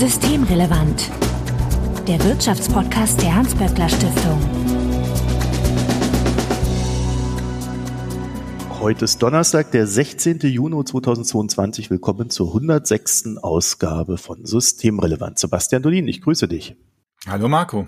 Systemrelevant. 0.00 1.10
Der 2.08 2.24
Wirtschaftspodcast 2.24 3.20
der 3.20 3.34
Hans-Böckler 3.34 3.86
Stiftung. 3.86 4.40
Heute 8.80 9.04
ist 9.04 9.18
Donnerstag, 9.18 9.72
der 9.72 9.86
16. 9.86 10.38
Juni 10.38 10.82
2022. 10.82 11.90
Willkommen 11.90 12.30
zur 12.30 12.46
106. 12.46 13.36
Ausgabe 13.42 14.16
von 14.16 14.46
Systemrelevant. 14.46 15.38
Sebastian 15.38 15.82
Dolin, 15.82 16.08
ich 16.08 16.22
grüße 16.22 16.48
dich. 16.48 16.76
Hallo 17.26 17.48
Marco. 17.48 17.86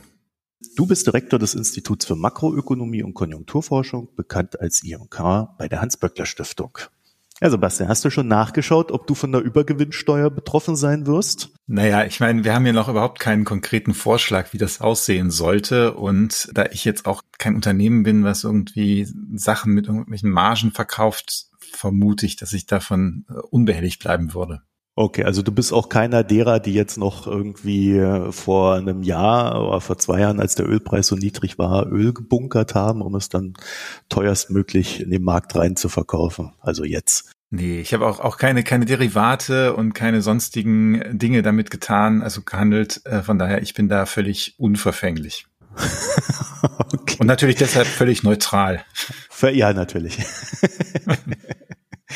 Du 0.77 0.85
bist 0.85 1.07
Direktor 1.07 1.39
des 1.39 1.55
Instituts 1.55 2.05
für 2.05 2.15
Makroökonomie 2.15 3.05
und 3.05 3.15
Konjunkturforschung, 3.15 4.15
bekannt 4.17 4.61
als 4.61 4.83
IMK 4.83 5.57
bei 5.57 5.67
der 5.67 5.81
Hans-Böckler 5.81 6.27
Stiftung. 6.27 6.77
Ja, 7.41 7.51
Sebastian, 7.51 7.89
hast 7.89 8.05
du 8.05 8.11
schon 8.11 8.29
nachgeschaut, 8.29 8.93
ob 8.93 9.07
du 9.07 9.15
von 9.15 9.33
der 9.33 9.41
Übergewinnsteuer 9.41 10.31
betroffen 10.31 10.77
sein 10.77 11.07
wirst? 11.07 11.51
Naja, 11.67 12.05
ich 12.05 12.21
meine, 12.21 12.45
wir 12.45 12.55
haben 12.55 12.67
ja 12.67 12.73
noch 12.73 12.89
überhaupt 12.89 13.19
keinen 13.19 13.45
konkreten 13.45 13.95
Vorschlag, 13.95 14.53
wie 14.53 14.59
das 14.59 14.81
aussehen 14.81 15.31
sollte. 15.31 15.95
Und 15.95 16.49
da 16.53 16.67
ich 16.67 16.85
jetzt 16.85 17.07
auch 17.07 17.23
kein 17.39 17.55
Unternehmen 17.55 18.03
bin, 18.05 18.25
was 18.25 18.45
irgendwie 18.45 19.09
Sachen 19.35 19.73
mit 19.73 19.87
irgendwelchen 19.87 20.31
Margen 20.31 20.71
verkauft, 20.71 21.47
vermute 21.59 22.27
ich, 22.27 22.37
dass 22.37 22.53
ich 22.53 22.67
davon 22.67 23.25
äh, 23.29 23.35
unbehelligt 23.51 24.01
bleiben 24.01 24.35
würde. 24.35 24.63
Okay, 24.95 25.25
also 25.25 25.41
du 25.41 25.53
bist 25.53 25.73
auch 25.73 25.89
keiner 25.89 26.23
derer, 26.23 26.61
die 26.61 26.75
jetzt 26.75 26.99
noch 26.99 27.27
irgendwie 27.27 27.97
äh, 27.97 28.31
vor 28.31 28.75
einem 28.75 29.03
Jahr 29.03 29.67
oder 29.67 29.81
vor 29.81 29.97
zwei 29.97 30.21
Jahren, 30.21 30.39
als 30.39 30.55
der 30.55 30.69
Ölpreis 30.69 31.07
so 31.07 31.17
niedrig 31.17 31.59
war, 31.59 31.91
Öl 31.91 32.13
gebunkert 32.13 32.75
haben, 32.75 33.01
um 33.01 33.15
es 33.15 33.31
dann 33.31 33.55
teuerstmöglich 34.11 35.01
in 35.01 35.11
den 35.11 35.23
Markt 35.23 35.57
rein 35.57 35.77
zu 35.77 35.89
verkaufen. 35.89 36.53
Also 36.61 36.85
jetzt. 36.85 37.33
Nee, 37.49 37.81
ich 37.81 37.95
habe 37.95 38.07
auch, 38.07 38.21
auch 38.21 38.37
keine, 38.37 38.65
keine 38.65 38.85
Derivate 38.85 39.75
und 39.75 39.95
keine 39.95 40.21
sonstigen 40.21 41.19
Dinge 41.19 41.41
damit 41.43 41.71
getan, 41.71 42.23
also 42.23 42.43
gehandelt. 42.43 43.01
Äh, 43.05 43.23
von 43.23 43.39
daher, 43.39 43.63
ich 43.63 43.73
bin 43.73 43.89
da 43.89 44.05
völlig 44.05 44.57
unverfänglich. 44.59 45.47
okay. 46.93 47.17
Und 47.19 47.27
natürlich 47.27 47.57
deshalb 47.57 47.87
völlig 47.87 48.23
neutral. 48.25 48.85
Ja, 49.53 49.73
natürlich. 49.73 50.19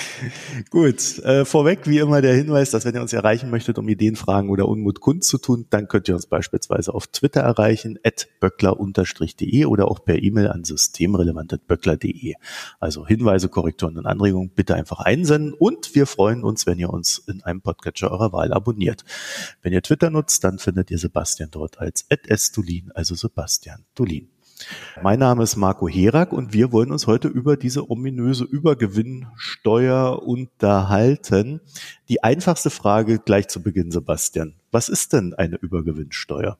Gut, 0.71 1.19
äh, 1.21 1.45
vorweg 1.45 1.87
wie 1.87 1.99
immer 1.99 2.21
der 2.21 2.35
Hinweis, 2.35 2.71
dass 2.71 2.85
wenn 2.85 2.95
ihr 2.95 3.01
uns 3.01 3.13
erreichen 3.13 3.51
möchtet, 3.51 3.79
um 3.79 3.89
Ideen, 3.89 4.17
Fragen 4.17 4.51
oder 4.51 4.69
Unmut 4.69 5.01
kundzutun, 5.01 5.67
dann 5.71 5.89
könnt 5.89 6.09
ihr 6.09 6.15
uns 6.15 6.27
beispielsweise 6.27 6.95
auf 6.95 7.07
Twitter 7.07 7.41
erreichen, 7.41 7.99
at 8.05 8.29
böckler-de 8.41 9.65
oder 9.67 9.89
auch 9.89 10.05
per 10.05 10.23
E-Mail 10.23 10.49
an 10.49 10.65
systemrelevant.böckler.de. 10.65 12.35
Also 12.81 13.07
Hinweise, 13.07 13.49
Korrekturen 13.49 13.99
und 13.99 14.07
Anregungen 14.07 14.51
bitte 14.51 14.75
einfach 14.75 15.01
einsenden 15.01 15.55
und 15.55 15.95
wir 15.95 16.07
freuen 16.07 16.45
uns, 16.45 16.67
wenn 16.67 16.79
ihr 16.79 16.91
uns 16.91 17.19
in 17.19 17.43
einem 17.43 17.61
Podcatcher 17.61 18.11
eurer 18.11 18.33
Wahl 18.33 18.53
abonniert. 18.53 19.05
Wenn 19.63 19.73
ihr 19.73 19.83
Twitter 19.83 20.11
nutzt, 20.11 20.45
dann 20.45 20.59
findet 20.59 20.91
ihr 20.91 20.99
Sebastian 20.99 21.51
dort 21.51 21.79
als 21.79 22.07
at 22.11 22.21
sdulin, 22.39 22.93
also 22.95 23.15
Sebastian 23.15 23.85
Dulin. 23.95 24.36
Mein 25.03 25.19
Name 25.19 25.43
ist 25.43 25.57
Marco 25.57 25.89
Herak 25.89 26.33
und 26.33 26.53
wir 26.53 26.73
wollen 26.73 26.91
uns 26.91 27.07
heute 27.07 27.29
über 27.29 27.57
diese 27.57 27.91
ominöse 27.91 28.45
Übergewinnsteuer 28.45 30.23
unterhalten. 30.23 31.61
Die 32.09 32.23
einfachste 32.25 32.71
Frage 32.71 33.19
gleich 33.19 33.49
zu 33.49 33.63
Beginn, 33.63 33.91
Sebastian. 33.91 34.55
Was 34.71 34.89
ist 34.89 35.13
denn 35.13 35.35
eine 35.35 35.57
Übergewinnsteuer? 35.57 36.59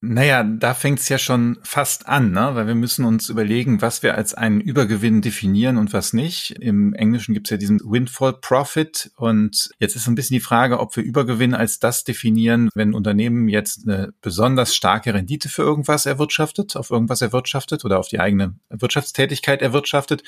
Naja, 0.00 0.44
da 0.44 0.74
fängt 0.74 1.00
es 1.00 1.08
ja 1.08 1.18
schon 1.18 1.58
fast 1.64 2.06
an, 2.08 2.30
ne? 2.30 2.50
weil 2.52 2.68
wir 2.68 2.76
müssen 2.76 3.04
uns 3.04 3.28
überlegen, 3.30 3.82
was 3.82 4.04
wir 4.04 4.14
als 4.14 4.32
einen 4.32 4.60
Übergewinn 4.60 5.22
definieren 5.22 5.76
und 5.76 5.92
was 5.92 6.12
nicht. 6.12 6.52
Im 6.52 6.94
Englischen 6.94 7.34
gibt 7.34 7.48
es 7.48 7.50
ja 7.50 7.56
diesen 7.56 7.80
Windfall 7.80 8.34
Profit 8.34 9.10
und 9.16 9.70
jetzt 9.80 9.96
ist 9.96 10.04
so 10.04 10.12
ein 10.12 10.14
bisschen 10.14 10.36
die 10.36 10.40
Frage, 10.40 10.78
ob 10.78 10.94
wir 10.94 11.02
Übergewinn 11.02 11.52
als 11.52 11.80
das 11.80 12.04
definieren, 12.04 12.70
wenn 12.76 12.90
ein 12.90 12.94
Unternehmen 12.94 13.48
jetzt 13.48 13.88
eine 13.88 14.12
besonders 14.22 14.72
starke 14.76 15.12
Rendite 15.14 15.48
für 15.48 15.62
irgendwas 15.62 16.06
erwirtschaftet, 16.06 16.76
auf 16.76 16.92
irgendwas 16.92 17.20
erwirtschaftet 17.20 17.84
oder 17.84 17.98
auf 17.98 18.06
die 18.06 18.20
eigene 18.20 18.54
Wirtschaftstätigkeit 18.70 19.62
erwirtschaftet 19.62 20.22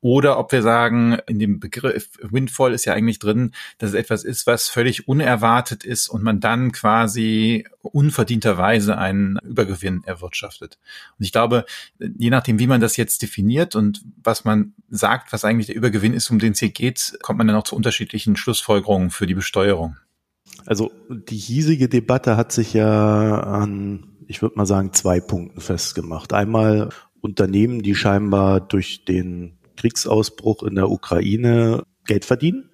oder 0.00 0.38
ob 0.38 0.50
wir 0.50 0.62
sagen, 0.62 1.18
in 1.26 1.38
dem 1.38 1.60
Begriff 1.60 2.08
Windfall 2.22 2.72
ist 2.72 2.86
ja 2.86 2.94
eigentlich 2.94 3.18
drin, 3.18 3.52
dass 3.76 3.90
es 3.90 3.96
etwas 3.96 4.24
ist, 4.24 4.46
was 4.46 4.68
völlig 4.68 5.08
unerwartet 5.08 5.84
ist 5.84 6.08
und 6.08 6.22
man 6.22 6.40
dann 6.40 6.72
quasi 6.72 7.66
unverdienterweise 7.82 8.96
einen 9.10 9.38
Übergewinn 9.44 10.02
erwirtschaftet. 10.04 10.78
Und 11.18 11.24
ich 11.24 11.32
glaube, 11.32 11.64
je 11.98 12.30
nachdem, 12.30 12.58
wie 12.58 12.66
man 12.66 12.80
das 12.80 12.96
jetzt 12.96 13.22
definiert 13.22 13.76
und 13.76 14.02
was 14.22 14.44
man 14.44 14.74
sagt, 14.88 15.32
was 15.32 15.44
eigentlich 15.44 15.66
der 15.66 15.76
Übergewinn 15.76 16.14
ist, 16.14 16.30
um 16.30 16.38
den 16.38 16.52
es 16.52 16.60
hier 16.60 16.70
geht, 16.70 17.18
kommt 17.22 17.38
man 17.38 17.46
dann 17.46 17.56
auch 17.56 17.64
zu 17.64 17.76
unterschiedlichen 17.76 18.36
Schlussfolgerungen 18.36 19.10
für 19.10 19.26
die 19.26 19.34
Besteuerung. 19.34 19.96
Also 20.66 20.90
die 21.08 21.36
hiesige 21.36 21.88
Debatte 21.88 22.36
hat 22.36 22.52
sich 22.52 22.72
ja 22.72 23.40
an, 23.40 24.16
ich 24.26 24.42
würde 24.42 24.56
mal 24.56 24.66
sagen, 24.66 24.92
zwei 24.92 25.20
Punkten 25.20 25.60
festgemacht. 25.60 26.32
Einmal 26.32 26.90
Unternehmen, 27.20 27.82
die 27.82 27.94
scheinbar 27.94 28.60
durch 28.60 29.04
den 29.04 29.58
Kriegsausbruch 29.76 30.62
in 30.62 30.74
der 30.74 30.90
Ukraine 30.90 31.84
Geld 32.06 32.24
verdienen. 32.24 32.69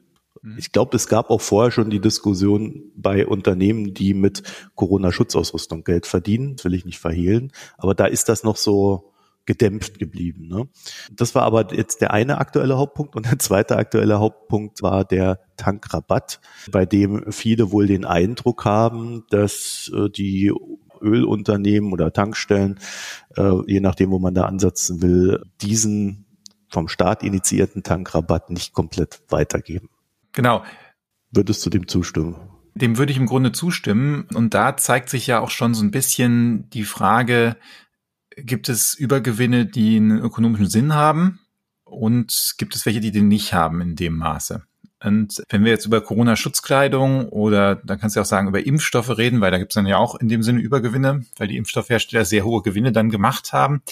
Mhm. 0.47 0.59
Ich 0.59 0.73
glaube, 0.73 0.97
es 0.97 1.09
gab 1.09 1.31
auch 1.31 1.41
vorher 1.41 1.73
schon 1.73 1.91
die 1.91 2.01
Diskussion 2.01 2.93
bei 2.95 3.27
Unternehmen, 3.27 3.95
die 3.95 4.15
mit 4.15 4.43
Corona-Schutzausrüstung 4.77 5.83
Geld 5.85 6.07
verdienen. 6.07 6.57
Das 6.57 6.65
will 6.65 6.75
ich 6.75 6.85
nicht 6.85 7.01
verhehlen. 7.01 7.53
Aber 7.77 7.95
da 7.95 8.07
ist 8.07 8.29
das 8.29 8.45
noch 8.45 8.57
so 8.57 9.13
gedämpft 9.45 9.99
geblieben. 9.99 10.49
Ne? 10.49 10.69
Das 11.13 11.35
war 11.35 11.43
aber 11.43 11.73
jetzt 11.73 12.01
der 12.01 12.13
eine 12.13 12.39
aktuelle 12.39 12.79
Hauptpunkt 12.79 13.15
und 13.15 13.27
der 13.27 13.39
zweite 13.39 13.77
aktuelle 13.77 14.19
Hauptpunkt 14.19 14.83
war 14.83 15.05
der 15.05 15.41
Tankrabatt, 15.57 16.41
bei 16.71 16.85
dem 16.85 17.31
viele 17.31 17.71
wohl 17.71 17.87
den 17.87 18.05
Eindruck 18.05 18.65
haben, 18.65 19.25
dass 19.31 19.91
äh, 19.95 20.11
die 20.11 20.53
Ölunternehmen 21.01 21.93
oder 21.93 22.13
Tankstellen, 22.13 22.81
äh, 23.37 23.53
je 23.67 23.81
nachdem, 23.81 24.11
wo 24.11 24.19
man 24.19 24.35
da 24.35 24.47
ansetzen 24.47 25.01
will, 25.03 25.43
diesen 25.61 26.27
vom 26.69 26.89
Staat 26.89 27.23
initiierten 27.23 27.85
Tankrabatt 27.85 28.51
nicht 28.51 28.73
komplett 28.73 29.21
weitergeben. 29.29 29.89
Genau. 30.37 30.63
Würdest 31.33 31.65
du 31.67 31.71
dem 31.71 31.89
zustimmen? 31.89 32.37
Dem 32.75 32.99
würde 32.99 33.11
ich 33.11 33.19
im 33.19 33.27
Grunde 33.27 33.53
zustimmen. 33.53 34.29
Und 34.35 34.53
da 34.55 34.77
zeigt 34.77 35.09
sich 35.09 35.27
ja 35.27 35.41
auch 35.41 35.51
schon 35.51 35.75
so 35.75 35.83
ein 35.83 35.91
bisschen 35.91 36.69
die 36.71 36.85
Frage, 36.85 37.57
gibt 38.37 38.69
es 38.69 38.95
Übergewinne, 38.95 39.65
die 39.67 39.97
einen 39.97 40.19
ökonomischen 40.19 40.69
Sinn 40.69 40.95
haben? 40.95 41.41
Und 41.85 42.55
gibt 42.59 42.77
es 42.77 42.85
welche, 42.85 43.01
die 43.01 43.13
den 43.13 43.29
nicht 43.29 43.55
haben 43.55 43.81
in 43.81 43.97
dem 43.97 44.17
Maße? 44.19 44.63
Und 45.05 45.43
wenn 45.51 45.63
wir 45.63 45.71
jetzt 45.71 45.85
über 45.85 46.01
Corona-Schutzkleidung 46.01 47.29
oder 47.29 47.77
dann 47.77 48.01
kannst 48.01 48.17
du 48.17 48.21
auch 48.21 48.27
sagen 48.27 48.49
über 48.49 48.65
Impfstoffe 48.65 49.17
reden, 49.19 49.41
weil 49.41 49.51
da 49.51 49.59
gibt 49.59 49.73
es 49.73 49.75
dann 49.75 49.87
ja 49.87 49.99
auch 49.99 50.15
in 50.15 50.29
dem 50.29 50.43
Sinne 50.43 50.61
Übergewinne, 50.61 51.25
weil 51.37 51.49
die 51.49 51.59
Impfstoffhersteller 51.59 52.25
sehr 52.25 52.45
hohe 52.45 52.63
Gewinne 52.63 52.93
dann 52.93 53.11
gemacht 53.11 53.53
haben. 53.53 53.83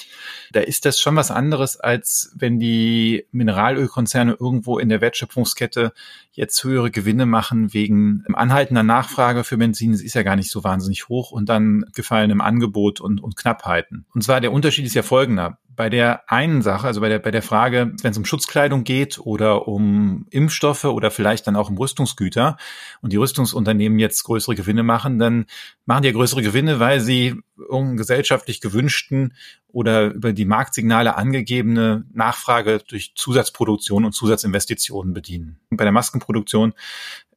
Da 0.52 0.60
ist 0.60 0.86
das 0.86 0.98
schon 0.98 1.14
was 1.14 1.30
anderes, 1.30 1.78
als 1.78 2.32
wenn 2.36 2.58
die 2.58 3.26
Mineralölkonzerne 3.32 4.36
irgendwo 4.40 4.78
in 4.78 4.88
der 4.88 5.02
Wertschöpfungskette 5.02 5.92
jetzt 6.34 6.62
höhere 6.64 6.90
Gewinne 6.90 7.26
machen 7.26 7.72
wegen 7.72 8.24
anhaltender 8.34 8.82
Nachfrage 8.82 9.44
für 9.44 9.56
Benzin. 9.56 9.92
Das 9.92 10.02
ist 10.02 10.14
ja 10.14 10.22
gar 10.22 10.36
nicht 10.36 10.50
so 10.50 10.64
wahnsinnig 10.64 11.08
hoch 11.08 11.30
und 11.30 11.48
dann 11.48 11.84
gefallenem 11.94 12.40
Angebot 12.40 13.00
und, 13.00 13.22
und 13.22 13.36
Knappheiten. 13.36 14.06
Und 14.12 14.22
zwar 14.22 14.40
der 14.40 14.52
Unterschied 14.52 14.84
ist 14.84 14.94
ja 14.94 15.02
folgender 15.02 15.58
bei 15.76 15.90
der 15.90 16.30
einen 16.30 16.62
Sache, 16.62 16.86
also 16.86 17.00
bei 17.00 17.08
der, 17.08 17.18
bei 17.18 17.30
der 17.30 17.42
Frage, 17.42 17.92
wenn 18.02 18.10
es 18.10 18.18
um 18.18 18.24
Schutzkleidung 18.24 18.84
geht 18.84 19.18
oder 19.18 19.66
um 19.66 20.26
Impfstoffe 20.30 20.84
oder 20.84 21.10
vielleicht 21.10 21.46
dann 21.46 21.56
auch 21.56 21.70
um 21.70 21.76
Rüstungsgüter 21.76 22.56
und 23.00 23.12
die 23.12 23.16
Rüstungsunternehmen 23.16 23.98
jetzt 23.98 24.22
größere 24.24 24.54
Gewinne 24.54 24.82
machen, 24.82 25.18
dann 25.18 25.46
machen 25.84 26.02
die 26.02 26.08
ja 26.08 26.14
größere 26.14 26.42
Gewinne, 26.42 26.80
weil 26.80 27.00
sie 27.00 27.40
irgendeinen 27.56 27.96
gesellschaftlich 27.96 28.60
gewünschten 28.60 29.34
oder 29.74 30.12
über 30.12 30.32
die 30.32 30.44
Marktsignale 30.44 31.16
angegebene 31.16 32.04
Nachfrage 32.12 32.78
durch 32.86 33.12
Zusatzproduktion 33.16 34.04
und 34.04 34.12
Zusatzinvestitionen 34.12 35.12
bedienen. 35.12 35.58
Bei 35.70 35.82
der 35.82 35.92
Maskenproduktion 35.92 36.74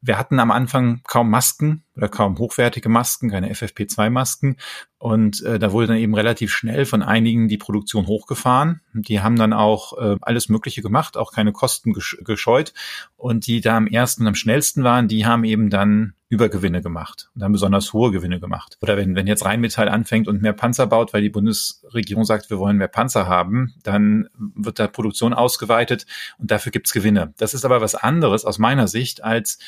wir 0.01 0.17
hatten 0.17 0.39
am 0.39 0.51
Anfang 0.51 1.01
kaum 1.07 1.29
Masken 1.29 1.83
oder 1.95 2.09
kaum 2.09 2.37
hochwertige 2.37 2.89
Masken, 2.89 3.29
keine 3.29 3.51
FFP2-Masken. 3.51 4.57
Und 4.99 5.43
äh, 5.43 5.59
da 5.59 5.71
wurde 5.71 5.87
dann 5.87 5.97
eben 5.97 6.15
relativ 6.15 6.51
schnell 6.51 6.85
von 6.85 7.01
einigen 7.01 7.47
die 7.47 7.57
Produktion 7.57 8.07
hochgefahren. 8.07 8.81
Die 8.93 9.21
haben 9.21 9.35
dann 9.35 9.53
auch 9.53 9.97
äh, 9.97 10.17
alles 10.21 10.49
Mögliche 10.49 10.81
gemacht, 10.81 11.17
auch 11.17 11.31
keine 11.31 11.51
Kosten 11.51 11.93
gesch 11.93 12.17
gescheut. 12.23 12.73
Und 13.15 13.47
die 13.47 13.61
da 13.61 13.77
am 13.77 13.87
ersten 13.87 14.23
und 14.23 14.27
am 14.27 14.35
schnellsten 14.35 14.83
waren, 14.83 15.07
die 15.07 15.25
haben 15.25 15.43
eben 15.43 15.69
dann 15.69 16.13
Übergewinne 16.29 16.81
gemacht 16.81 17.29
und 17.35 17.43
haben 17.43 17.53
besonders 17.53 17.93
hohe 17.93 18.11
Gewinne 18.11 18.39
gemacht. 18.39 18.77
Oder 18.81 18.97
wenn, 18.97 19.15
wenn 19.15 19.27
jetzt 19.27 19.45
Rheinmetall 19.45 19.87
anfängt 19.87 20.27
und 20.27 20.41
mehr 20.41 20.53
Panzer 20.53 20.85
baut, 20.85 21.13
weil 21.13 21.21
die 21.21 21.29
Bundesregierung 21.29 22.25
sagt, 22.25 22.49
wir 22.49 22.59
wollen 22.59 22.77
mehr 22.77 22.89
Panzer 22.89 23.27
haben, 23.27 23.73
dann 23.83 24.27
wird 24.35 24.77
da 24.77 24.87
Produktion 24.87 25.33
ausgeweitet 25.33 26.05
und 26.37 26.51
dafür 26.51 26.73
gibt's 26.73 26.91
Gewinne. 26.91 27.33
Das 27.37 27.53
ist 27.53 27.63
aber 27.63 27.79
was 27.79 27.95
anderes 27.95 28.43
aus 28.43 28.59
meiner 28.59 28.89
Sicht, 28.89 29.23
als 29.23 29.59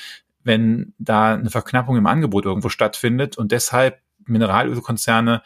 wenn 0.44 0.94
da 0.97 1.33
eine 1.33 1.50
Verknappung 1.50 1.97
im 1.97 2.07
Angebot 2.07 2.45
irgendwo 2.45 2.69
stattfindet 2.69 3.38
und 3.38 3.51
deshalb 3.51 4.01
Mineralölkonzerne 4.25 5.41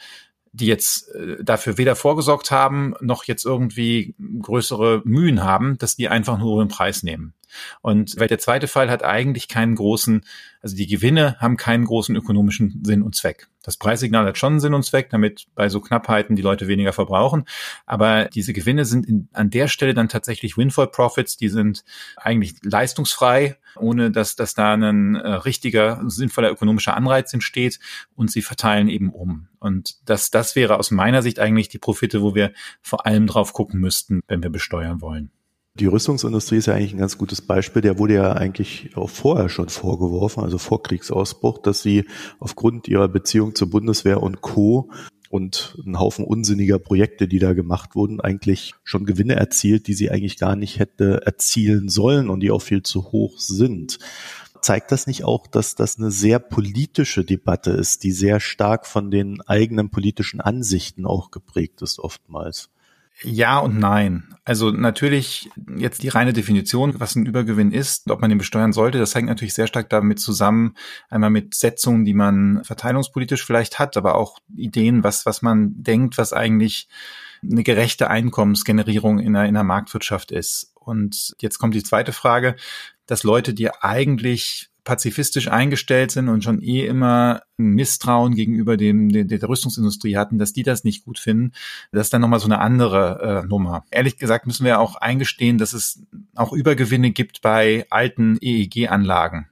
die 0.54 0.68
jetzt 0.68 1.14
äh, 1.16 1.44
dafür 1.44 1.78
weder 1.78 1.96
vorgesorgt 1.96 2.52
haben, 2.52 2.94
noch 3.02 3.24
jetzt 3.26 3.44
irgendwie 3.44 4.16
größere 4.40 5.02
Mühen 5.04 5.44
haben, 5.44 5.78
dass 5.80 5.96
die 5.96 6.08
einfach 6.08 6.38
nur 6.38 6.64
den 6.64 6.70
Preis 6.70 7.04
nehmen. 7.04 7.34
Und 7.82 8.20
weil 8.20 8.28
der 8.28 8.40
zweite 8.40 8.68
Fall 8.68 8.90
hat 8.90 9.04
eigentlich 9.04 9.48
keinen 9.48 9.76
großen, 9.76 10.24
also 10.62 10.76
die 10.76 10.88
Gewinne 10.88 11.38
haben 11.40 11.58
keinen 11.58 11.86
großen 11.86 12.16
ökonomischen 12.16 12.84
Sinn 12.86 13.02
und 13.02 13.16
Zweck. 13.16 13.48
Das 13.64 13.78
Preissignal 13.78 14.26
hat 14.26 14.38
schon 14.38 14.60
Sinn 14.60 14.74
und 14.74 14.84
Zweck, 14.84 15.10
damit 15.10 15.48
bei 15.56 15.70
so 15.70 15.80
Knappheiten 15.82 16.36
die 16.36 16.42
Leute 16.42 16.68
weniger 16.68 16.94
verbrauchen. 16.94 17.46
Aber 17.86 18.26
diese 18.26 18.54
Gewinne 18.54 18.86
sind 18.86 19.08
in, 19.08 19.30
an 19.34 19.50
der 19.50 19.68
Stelle 19.70 19.94
dann 19.94 20.10
tatsächlich 20.10 20.58
Windfall 20.58 20.88
Profits, 20.88 21.38
die 21.38 21.50
sind 21.50 21.84
eigentlich 22.18 22.56
leistungsfrei, 22.62 23.58
ohne 23.78 24.12
dass, 24.12 24.36
dass 24.36 24.54
da 24.54 24.74
ein 24.74 25.16
äh, 25.16 25.28
richtiger, 25.28 26.02
sinnvoller 26.06 26.52
ökonomischer 26.52 26.96
Anreiz 26.96 27.34
entsteht 27.34 27.80
und 28.16 28.30
sie 28.30 28.42
verteilen 28.42 28.90
eben 28.90 29.10
um. 29.10 29.48
Und 29.60 29.96
das, 30.06 30.30
das 30.30 30.56
wäre 30.56 30.78
aus 30.78 30.92
meiner 30.92 31.22
Sicht 31.22 31.40
eigentlich 31.40 31.70
die 31.70 31.80
Profite, 31.80 32.22
wo 32.22 32.36
wir 32.36 32.52
vor 32.82 33.06
allem 33.06 33.28
drauf 33.28 33.54
gucken 33.54 33.80
müssten, 33.80 34.22
wenn 34.28 34.44
wir 34.44 34.50
besteuern 34.50 35.02
wollen. 35.02 35.32
Die 35.80 35.88
Rüstungsindustrie 35.88 36.58
ist 36.58 36.68
ja 36.68 36.76
eigentlich 36.76 36.94
ein 36.94 37.00
ganz 37.00 37.18
gutes 37.18 37.42
Beispiel. 37.42 37.82
Der 37.82 37.98
wurde 37.98 38.14
ja 38.14 38.34
eigentlich 38.34 38.96
auch 38.96 39.10
vorher 39.10 39.50
schon 39.50 39.70
vorgeworfen, 39.70 40.44
also 40.44 40.60
vor 40.60 40.84
Kriegsausbruch, 40.84 41.58
dass 41.58 41.82
sie 41.82 42.06
aufgrund 42.40 42.88
ihrer 42.88 43.08
Beziehung 43.08 43.56
zur 43.56 43.72
Bundeswehr 43.72 44.22
und 44.22 44.42
Co. 44.42 44.92
und 45.32 45.76
einen 45.84 45.98
Haufen 45.98 46.26
unsinniger 46.26 46.78
Projekte, 46.78 47.28
die 47.28 47.40
da 47.40 47.54
gemacht 47.54 47.96
wurden, 47.96 48.22
eigentlich 48.22 48.76
schon 48.84 49.08
Gewinne 49.08 49.36
erzielt, 49.36 49.88
die 49.88 49.96
sie 49.96 50.12
eigentlich 50.12 50.38
gar 50.38 50.56
nicht 50.56 50.78
hätte 50.78 51.26
erzielen 51.26 51.90
sollen 51.90 52.30
und 52.30 52.42
die 52.42 52.52
auch 52.52 52.62
viel 52.62 52.84
zu 52.84 53.12
hoch 53.12 53.40
sind. 53.40 53.98
Zeigt 54.62 54.92
das 54.92 55.08
nicht 55.08 55.24
auch, 55.24 55.48
dass 55.48 55.74
das 55.74 55.98
eine 55.98 56.12
sehr 56.12 56.38
politische 56.38 57.26
Debatte 57.26 57.72
ist, 57.72 58.04
die 58.04 58.12
sehr 58.12 58.40
stark 58.40 58.86
von 58.86 59.10
den 59.10 59.42
eigenen 59.42 59.90
politischen 59.90 60.40
Ansichten 60.40 61.08
auch 61.08 61.32
geprägt 61.32 61.82
ist 61.82 61.98
oftmals? 61.98 62.70
Ja 63.22 63.60
und 63.60 63.78
nein. 63.80 64.36
Also 64.44 64.72
natürlich 64.72 65.50
jetzt 65.78 66.04
die 66.04 66.10
reine 66.10 66.34
Definition, 66.34 67.00
was 67.00 67.16
ein 67.16 67.26
Übergewinn 67.26 67.72
ist, 67.72 68.10
ob 68.12 68.20
man 68.20 68.30
den 68.30 68.40
besteuern 68.40 68.74
sollte, 68.74 68.98
das 68.98 69.16
hängt 69.16 69.30
natürlich 69.30 69.54
sehr 69.54 69.68
stark 69.68 69.90
damit 69.90 70.20
zusammen, 70.20 70.76
einmal 71.10 71.30
mit 71.30 71.56
Setzungen, 71.56 72.04
die 72.04 72.14
man 72.14 72.64
verteilungspolitisch 72.64 73.46
vielleicht 73.46 73.80
hat, 73.80 73.96
aber 73.96 74.16
auch 74.16 74.40
Ideen, 74.56 75.04
was, 75.04 75.26
was 75.26 75.42
man 75.42 75.72
denkt, 75.82 76.18
was 76.18 76.34
eigentlich 76.34 76.90
eine 77.42 77.64
gerechte 77.64 78.10
Einkommensgenerierung 78.10 79.20
in 79.20 79.36
einer, 79.36 79.48
in 79.48 79.56
einer 79.56 79.64
Marktwirtschaft 79.64 80.32
ist. 80.32 80.74
Und 80.76 81.36
jetzt 81.40 81.60
kommt 81.60 81.76
die 81.76 81.84
zweite 81.84 82.12
Frage, 82.12 82.56
dass 83.06 83.24
Leute, 83.24 83.54
die 83.54 83.70
eigentlich 83.72 84.70
pazifistisch 84.84 85.48
eingestellt 85.48 86.12
sind 86.12 86.30
und 86.30 86.44
schon 86.44 86.62
eh 86.62 86.86
immer 86.86 87.42
ein 87.58 87.70
Misstrauen 87.70 88.36
gegenüber 88.36 88.78
dem 88.78 89.10
der, 89.10 89.24
der 89.24 89.48
Rüstungsindustrie 89.48 90.18
hatten, 90.18 90.38
dass 90.38 90.54
die 90.54 90.64
das 90.64 90.84
nicht 90.84 91.06
gut 91.06 91.20
finden, 91.20 91.54
das 91.92 92.08
ist 92.08 92.14
dann 92.14 92.22
nochmal 92.22 92.40
so 92.40 92.46
eine 92.46 92.60
andere 92.60 93.44
äh, 93.44 93.48
Nummer. 93.48 93.86
Ehrlich 93.92 94.18
gesagt 94.18 94.46
müssen 94.46 94.66
wir 94.66 94.80
auch 94.80 94.96
eingestehen, 94.96 95.58
dass 95.58 95.74
es 95.74 96.04
auch 96.36 96.54
Übergewinne 96.54 97.12
gibt 97.12 97.42
bei 97.42 97.86
alten 97.90 98.38
EEG-Anlagen. 98.42 99.48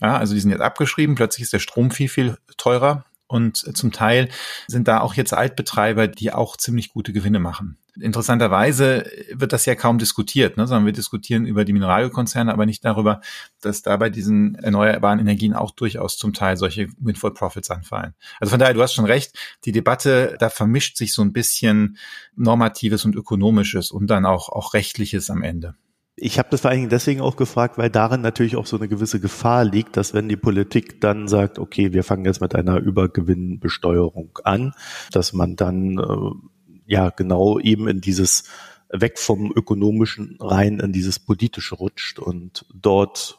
Ja, 0.00 0.16
also 0.16 0.34
die 0.34 0.40
sind 0.40 0.50
jetzt 0.50 0.60
abgeschrieben, 0.60 1.16
plötzlich 1.16 1.42
ist 1.42 1.52
der 1.52 1.58
Strom 1.58 1.90
viel, 1.90 2.08
viel 2.08 2.36
teurer 2.56 3.04
und 3.26 3.56
zum 3.56 3.92
Teil 3.92 4.28
sind 4.68 4.88
da 4.88 5.00
auch 5.00 5.14
jetzt 5.14 5.34
Altbetreiber, 5.34 6.08
die 6.08 6.32
auch 6.32 6.56
ziemlich 6.56 6.92
gute 6.92 7.12
Gewinne 7.12 7.40
machen. 7.40 7.78
Interessanterweise 8.00 9.10
wird 9.32 9.52
das 9.52 9.66
ja 9.66 9.74
kaum 9.74 9.98
diskutiert, 9.98 10.56
ne? 10.56 10.66
sondern 10.66 10.86
wir 10.86 10.92
diskutieren 10.92 11.46
über 11.46 11.64
die 11.64 11.72
Mineralölkonzerne, 11.72 12.52
aber 12.52 12.66
nicht 12.66 12.84
darüber, 12.84 13.20
dass 13.60 13.82
da 13.82 13.96
bei 13.96 14.10
diesen 14.10 14.54
erneuerbaren 14.56 15.18
Energien 15.18 15.54
auch 15.54 15.70
durchaus 15.70 16.16
zum 16.16 16.32
Teil 16.32 16.56
solche 16.56 16.88
Windfall 16.98 17.32
Profits 17.32 17.70
anfallen. 17.70 18.14
Also 18.40 18.50
von 18.50 18.60
daher, 18.60 18.74
du 18.74 18.82
hast 18.82 18.94
schon 18.94 19.04
recht, 19.04 19.36
die 19.64 19.72
Debatte, 19.72 20.36
da 20.38 20.50
vermischt 20.50 20.96
sich 20.96 21.12
so 21.14 21.22
ein 21.22 21.32
bisschen 21.32 21.98
Normatives 22.36 23.04
und 23.04 23.14
Ökonomisches 23.14 23.90
und 23.90 24.08
dann 24.08 24.26
auch, 24.26 24.48
auch 24.48 24.74
Rechtliches 24.74 25.30
am 25.30 25.42
Ende. 25.42 25.74
Ich 26.20 26.38
habe 26.38 26.48
das 26.50 26.62
vor 26.62 26.70
allen 26.70 26.80
Dingen 26.80 26.90
deswegen 26.90 27.20
auch 27.20 27.36
gefragt, 27.36 27.78
weil 27.78 27.90
darin 27.90 28.22
natürlich 28.22 28.56
auch 28.56 28.66
so 28.66 28.76
eine 28.76 28.88
gewisse 28.88 29.20
Gefahr 29.20 29.64
liegt, 29.64 29.96
dass 29.96 30.14
wenn 30.14 30.28
die 30.28 30.36
Politik 30.36 31.00
dann 31.00 31.28
sagt, 31.28 31.60
okay, 31.60 31.92
wir 31.92 32.02
fangen 32.02 32.24
jetzt 32.24 32.40
mit 32.40 32.56
einer 32.56 32.78
Übergewinnbesteuerung 32.78 34.36
an, 34.42 34.72
dass 35.12 35.32
man 35.32 35.54
dann 35.54 35.98
äh, 35.98 36.48
ja 36.88 37.10
genau 37.10 37.60
eben 37.60 37.86
in 37.86 38.00
dieses 38.00 38.44
weg 38.90 39.18
vom 39.18 39.52
ökonomischen 39.54 40.36
rein 40.40 40.80
in 40.80 40.92
dieses 40.92 41.18
politische 41.18 41.74
rutscht 41.76 42.18
und 42.18 42.64
dort 42.74 43.38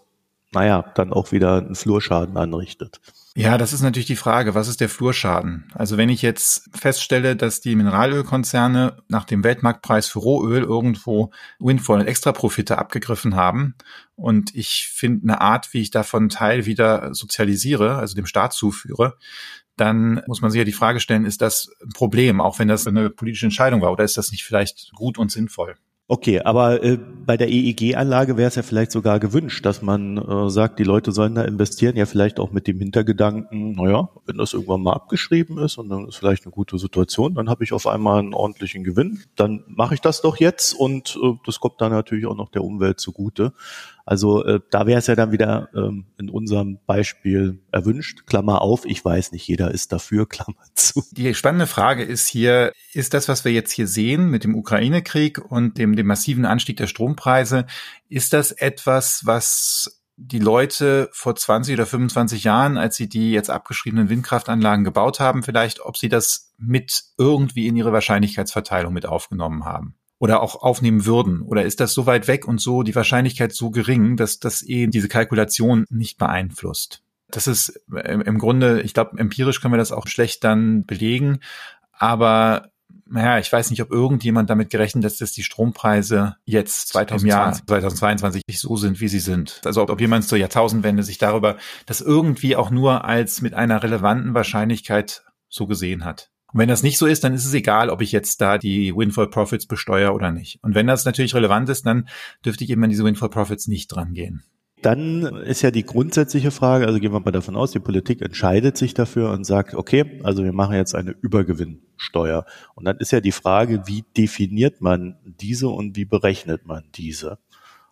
naja, 0.52 0.84
dann 0.96 1.14
auch 1.14 1.32
wieder 1.32 1.58
einen 1.58 1.76
Flurschaden 1.76 2.36
anrichtet. 2.38 3.00
Ja, 3.36 3.58
das 3.58 3.72
ist 3.72 3.82
natürlich 3.82 4.08
die 4.08 4.16
Frage, 4.16 4.56
was 4.56 4.68
ist 4.68 4.82
der 4.82 4.90
Flurschaden? 4.90 5.72
Also 5.76 5.98
wenn 5.98 6.10
ich 6.10 6.24
jetzt 6.24 6.70
feststelle, 6.76 7.36
dass 7.36 7.62
die 7.62 7.76
Mineralölkonzerne 7.76 8.98
nach 9.08 9.26
dem 9.26 9.44
Weltmarktpreis 9.44 10.08
für 10.08 10.20
Rohöl 10.20 10.64
irgendwo 10.64 11.32
Windfall 11.60 12.00
und 12.00 12.08
Extraprofite 12.08 12.80
abgegriffen 12.80 13.36
haben 13.36 13.76
und 14.16 14.56
ich 14.56 14.90
finde 14.92 15.24
eine 15.24 15.42
Art, 15.42 15.74
wie 15.74 15.82
ich 15.82 15.92
davon 15.92 16.30
Teil 16.30 16.66
wieder 16.66 17.14
sozialisiere, 17.14 17.98
also 17.98 18.16
dem 18.16 18.26
Staat 18.26 18.54
zuführe, 18.54 19.18
dann 19.80 20.22
muss 20.28 20.42
man 20.42 20.52
sich 20.52 20.60
ja 20.60 20.66
die 20.66 20.72
Frage 20.72 21.00
stellen, 21.00 21.26
ist 21.26 21.42
das 21.42 21.72
ein 21.82 21.90
Problem, 21.90 22.42
auch 22.42 22.60
wenn 22.60 22.68
das 22.68 22.88
eine 22.88 23.10
politische 23.10 23.46
Entscheidung 23.46 23.82
war, 23.82 23.92
oder 23.92 24.04
ist 24.04 24.18
das 24.18 24.32
nicht 24.32 24.44
vielleicht 24.44 24.92
gut 24.94 25.18
und 25.18 25.32
sinnvoll? 25.32 25.76
Okay, 26.12 26.42
aber 26.42 26.84
äh, 26.84 26.98
bei 26.98 27.38
der 27.38 27.50
EEG-Anlage 27.50 28.36
wäre 28.36 28.48
es 28.48 28.56
ja 28.56 28.64
vielleicht 28.64 28.92
sogar 28.92 29.20
gewünscht, 29.20 29.64
dass 29.64 29.84
man 29.84 30.18
äh, 30.18 30.50
sagt, 30.50 30.80
die 30.80 30.84
Leute 30.84 31.12
sollen 31.12 31.36
da 31.36 31.44
investieren, 31.44 31.96
ja 31.96 32.08
vielleicht 32.08 32.40
auch 32.40 32.52
mit 32.52 32.66
dem 32.66 32.80
Hintergedanken, 32.80 33.74
naja, 33.74 34.10
wenn 34.26 34.38
das 34.38 34.54
irgendwann 34.54 34.82
mal 34.82 34.94
abgeschrieben 34.94 35.60
ist 35.60 35.78
und 35.78 35.90
dann 35.90 36.08
ist 36.08 36.16
vielleicht 36.16 36.46
eine 36.46 36.52
gute 36.52 36.80
Situation, 36.80 37.36
dann 37.36 37.48
habe 37.48 37.64
ich 37.64 37.74
auf 37.74 37.86
einmal 37.86 38.18
einen 38.18 38.34
ordentlichen 38.34 38.84
Gewinn, 38.84 39.20
dann 39.36 39.64
mache 39.68 39.94
ich 39.94 40.02
das 40.02 40.22
doch 40.22 40.38
jetzt 40.38 40.74
und 40.74 41.16
äh, 41.22 41.34
das 41.46 41.60
kommt 41.60 41.80
dann 41.80 41.92
natürlich 41.92 42.26
auch 42.26 42.36
noch 42.36 42.50
der 42.50 42.64
Umwelt 42.64 43.00
zugute. 43.00 43.54
Also 44.04 44.44
äh, 44.44 44.62
da 44.72 44.88
wäre 44.88 44.98
es 44.98 45.06
ja 45.06 45.14
dann 45.14 45.32
wieder 45.32 45.70
ähm, 45.76 46.06
in 46.18 46.32
unserem 46.32 46.80
Beispiel 46.88 47.60
erwünscht. 47.72 48.26
Klammer 48.26 48.62
auf, 48.62 48.86
ich 48.86 49.04
weiß 49.04 49.32
nicht, 49.32 49.48
jeder 49.48 49.72
ist 49.72 49.92
dafür, 49.92 50.26
Klammer 50.30 50.64
zu. 50.76 51.04
Die 51.12 51.34
spannende 51.34 51.68
Frage 51.68 52.04
ist 52.04 52.28
hier, 52.28 52.74
ist 52.94 53.14
das, 53.14 53.28
was 53.28 53.46
wir 53.46 53.52
jetzt 53.52 53.72
hier 53.72 53.88
sehen 53.88 54.30
mit 54.30 54.44
dem 54.44 54.56
Ukraine-Krieg 54.56 55.40
und 55.40 55.78
dem, 55.78 55.96
dem 55.96 56.08
massiven 56.08 56.46
Anstieg 56.46 56.78
der 56.78 56.88
Strompreise, 56.88 57.66
ist 58.08 58.34
das 58.34 58.52
etwas, 58.52 59.26
was 59.26 60.02
die 60.22 60.40
Leute 60.40 61.10
vor 61.14 61.36
20 61.36 61.76
oder 61.76 61.86
25 61.86 62.44
Jahren, 62.44 62.78
als 62.78 62.98
sie 62.98 63.08
die 63.08 63.32
jetzt 63.32 63.50
abgeschriebenen 63.50 64.10
Windkraftanlagen 64.10 64.84
gebaut 64.84 65.22
haben, 65.22 65.44
vielleicht, 65.44 65.80
ob 65.80 65.98
sie 65.98 66.10
das 66.10 66.52
mit 66.58 67.04
irgendwie 67.18 67.68
in 67.68 67.78
ihre 67.78 67.94
Wahrscheinlichkeitsverteilung 67.94 68.92
mit 68.92 69.06
aufgenommen 69.06 69.64
haben? 69.64 69.96
oder 70.20 70.44
auch 70.44 70.62
aufnehmen 70.62 71.06
würden? 71.06 71.42
Oder 71.42 71.64
ist 71.64 71.80
das 71.80 71.94
so 71.94 72.06
weit 72.06 72.28
weg 72.28 72.48
und 72.48 72.62
so 72.62 72.84
die 72.84 72.96
Wahrscheinlichkeit 72.96 73.54
so 73.54 73.72
gering, 73.72 74.18
dass 74.18 74.40
das 74.40 74.62
eh 74.62 74.88
diese 74.88 75.08
Kalkulation 75.08 75.86
nicht 75.90 76.18
beeinflusst? 76.18 77.02
Das 77.32 77.48
ist 77.48 77.82
im 77.88 78.38
Grunde, 78.40 78.82
ich 78.82 78.94
glaube, 78.94 79.18
empirisch 79.18 79.62
können 79.62 79.74
wir 79.74 79.78
das 79.78 79.92
auch 79.92 80.08
schlecht 80.08 80.44
dann 80.44 80.86
belegen, 80.86 81.40
aber 81.92 82.72
naja, 83.12 83.40
ich 83.40 83.52
weiß 83.52 83.72
nicht, 83.72 83.82
ob 83.82 83.92
irgendjemand 83.92 84.50
damit 84.50 84.70
gerechnet 84.70 85.04
hat, 85.04 85.20
dass 85.20 85.32
die 85.32 85.44
Strompreise 85.44 86.36
jetzt 86.46 86.90
2020, 86.90 87.66
2022 87.66 88.44
so 88.60 88.78
sind, 88.78 89.00
wie 89.00 89.08
sie 89.08 89.20
sind. 89.20 89.62
Also 89.66 89.82
ob, 89.82 89.90
ob 89.90 90.00
jemand 90.00 90.26
zur 90.26 90.38
Jahrtausendwende 90.38 91.04
sich 91.04 91.18
darüber 91.18 91.58
das 91.86 92.02
irgendwie 92.02 92.56
auch 92.56 92.70
nur 92.70 93.06
als 93.06 93.42
mit 93.42 93.54
einer 93.54 93.82
relevanten 93.82 94.34
Wahrscheinlichkeit 94.34 95.24
so 95.50 95.66
gesehen 95.66 96.06
hat. 96.06 96.30
Und 96.52 96.60
wenn 96.60 96.70
das 96.70 96.84
nicht 96.84 96.98
so 96.98 97.06
ist, 97.06 97.24
dann 97.24 97.34
ist 97.34 97.46
es 97.46 97.54
egal, 97.54 97.90
ob 97.90 98.02
ich 98.02 98.12
jetzt 98.12 98.42
da 98.42 98.58
die 98.58 98.96
Windfall 98.96 99.30
Profits 99.30 99.68
besteuere 99.68 100.14
oder 100.14 100.32
nicht. 100.32 100.60
Und 100.64 100.76
wenn 100.76 100.88
das 100.88 101.06
natürlich 101.06 101.36
relevant 101.36 101.70
ist, 101.70 101.86
dann 101.86 102.08
dürfte 102.44 102.64
ich 102.64 102.70
eben 102.70 102.84
an 102.84 102.90
diese 102.90 103.04
Windfall 103.04 103.30
Profits 103.30 103.68
nicht 103.68 103.88
dran 103.88 104.14
gehen. 104.14 104.44
Dann 104.82 105.24
ist 105.44 105.62
ja 105.62 105.72
die 105.72 105.86
grundsätzliche 105.86 106.52
Frage, 106.52 106.88
also 106.88 107.00
gehen 107.00 107.12
wir 107.12 107.20
mal 107.20 107.32
davon 107.32 107.56
aus, 107.56 107.72
die 107.72 107.80
Politik 107.80 108.22
entscheidet 108.22 108.78
sich 108.78 108.94
dafür 108.94 109.32
und 109.32 109.44
sagt, 109.44 109.76
okay, 109.76 110.20
also 110.24 110.44
wir 110.44 110.54
machen 110.54 110.76
jetzt 110.76 110.96
eine 110.96 111.12
Übergewinnsteuer. 111.12 112.46
Und 112.76 112.86
dann 112.86 112.98
ist 112.98 113.12
ja 113.12 113.20
die 113.20 113.32
Frage, 113.32 113.84
wie 113.88 114.06
definiert 114.16 114.82
man 114.82 115.18
diese 115.24 115.68
und 115.68 115.96
wie 115.96 116.06
berechnet 116.06 116.66
man 116.66 116.86
diese? 116.96 117.40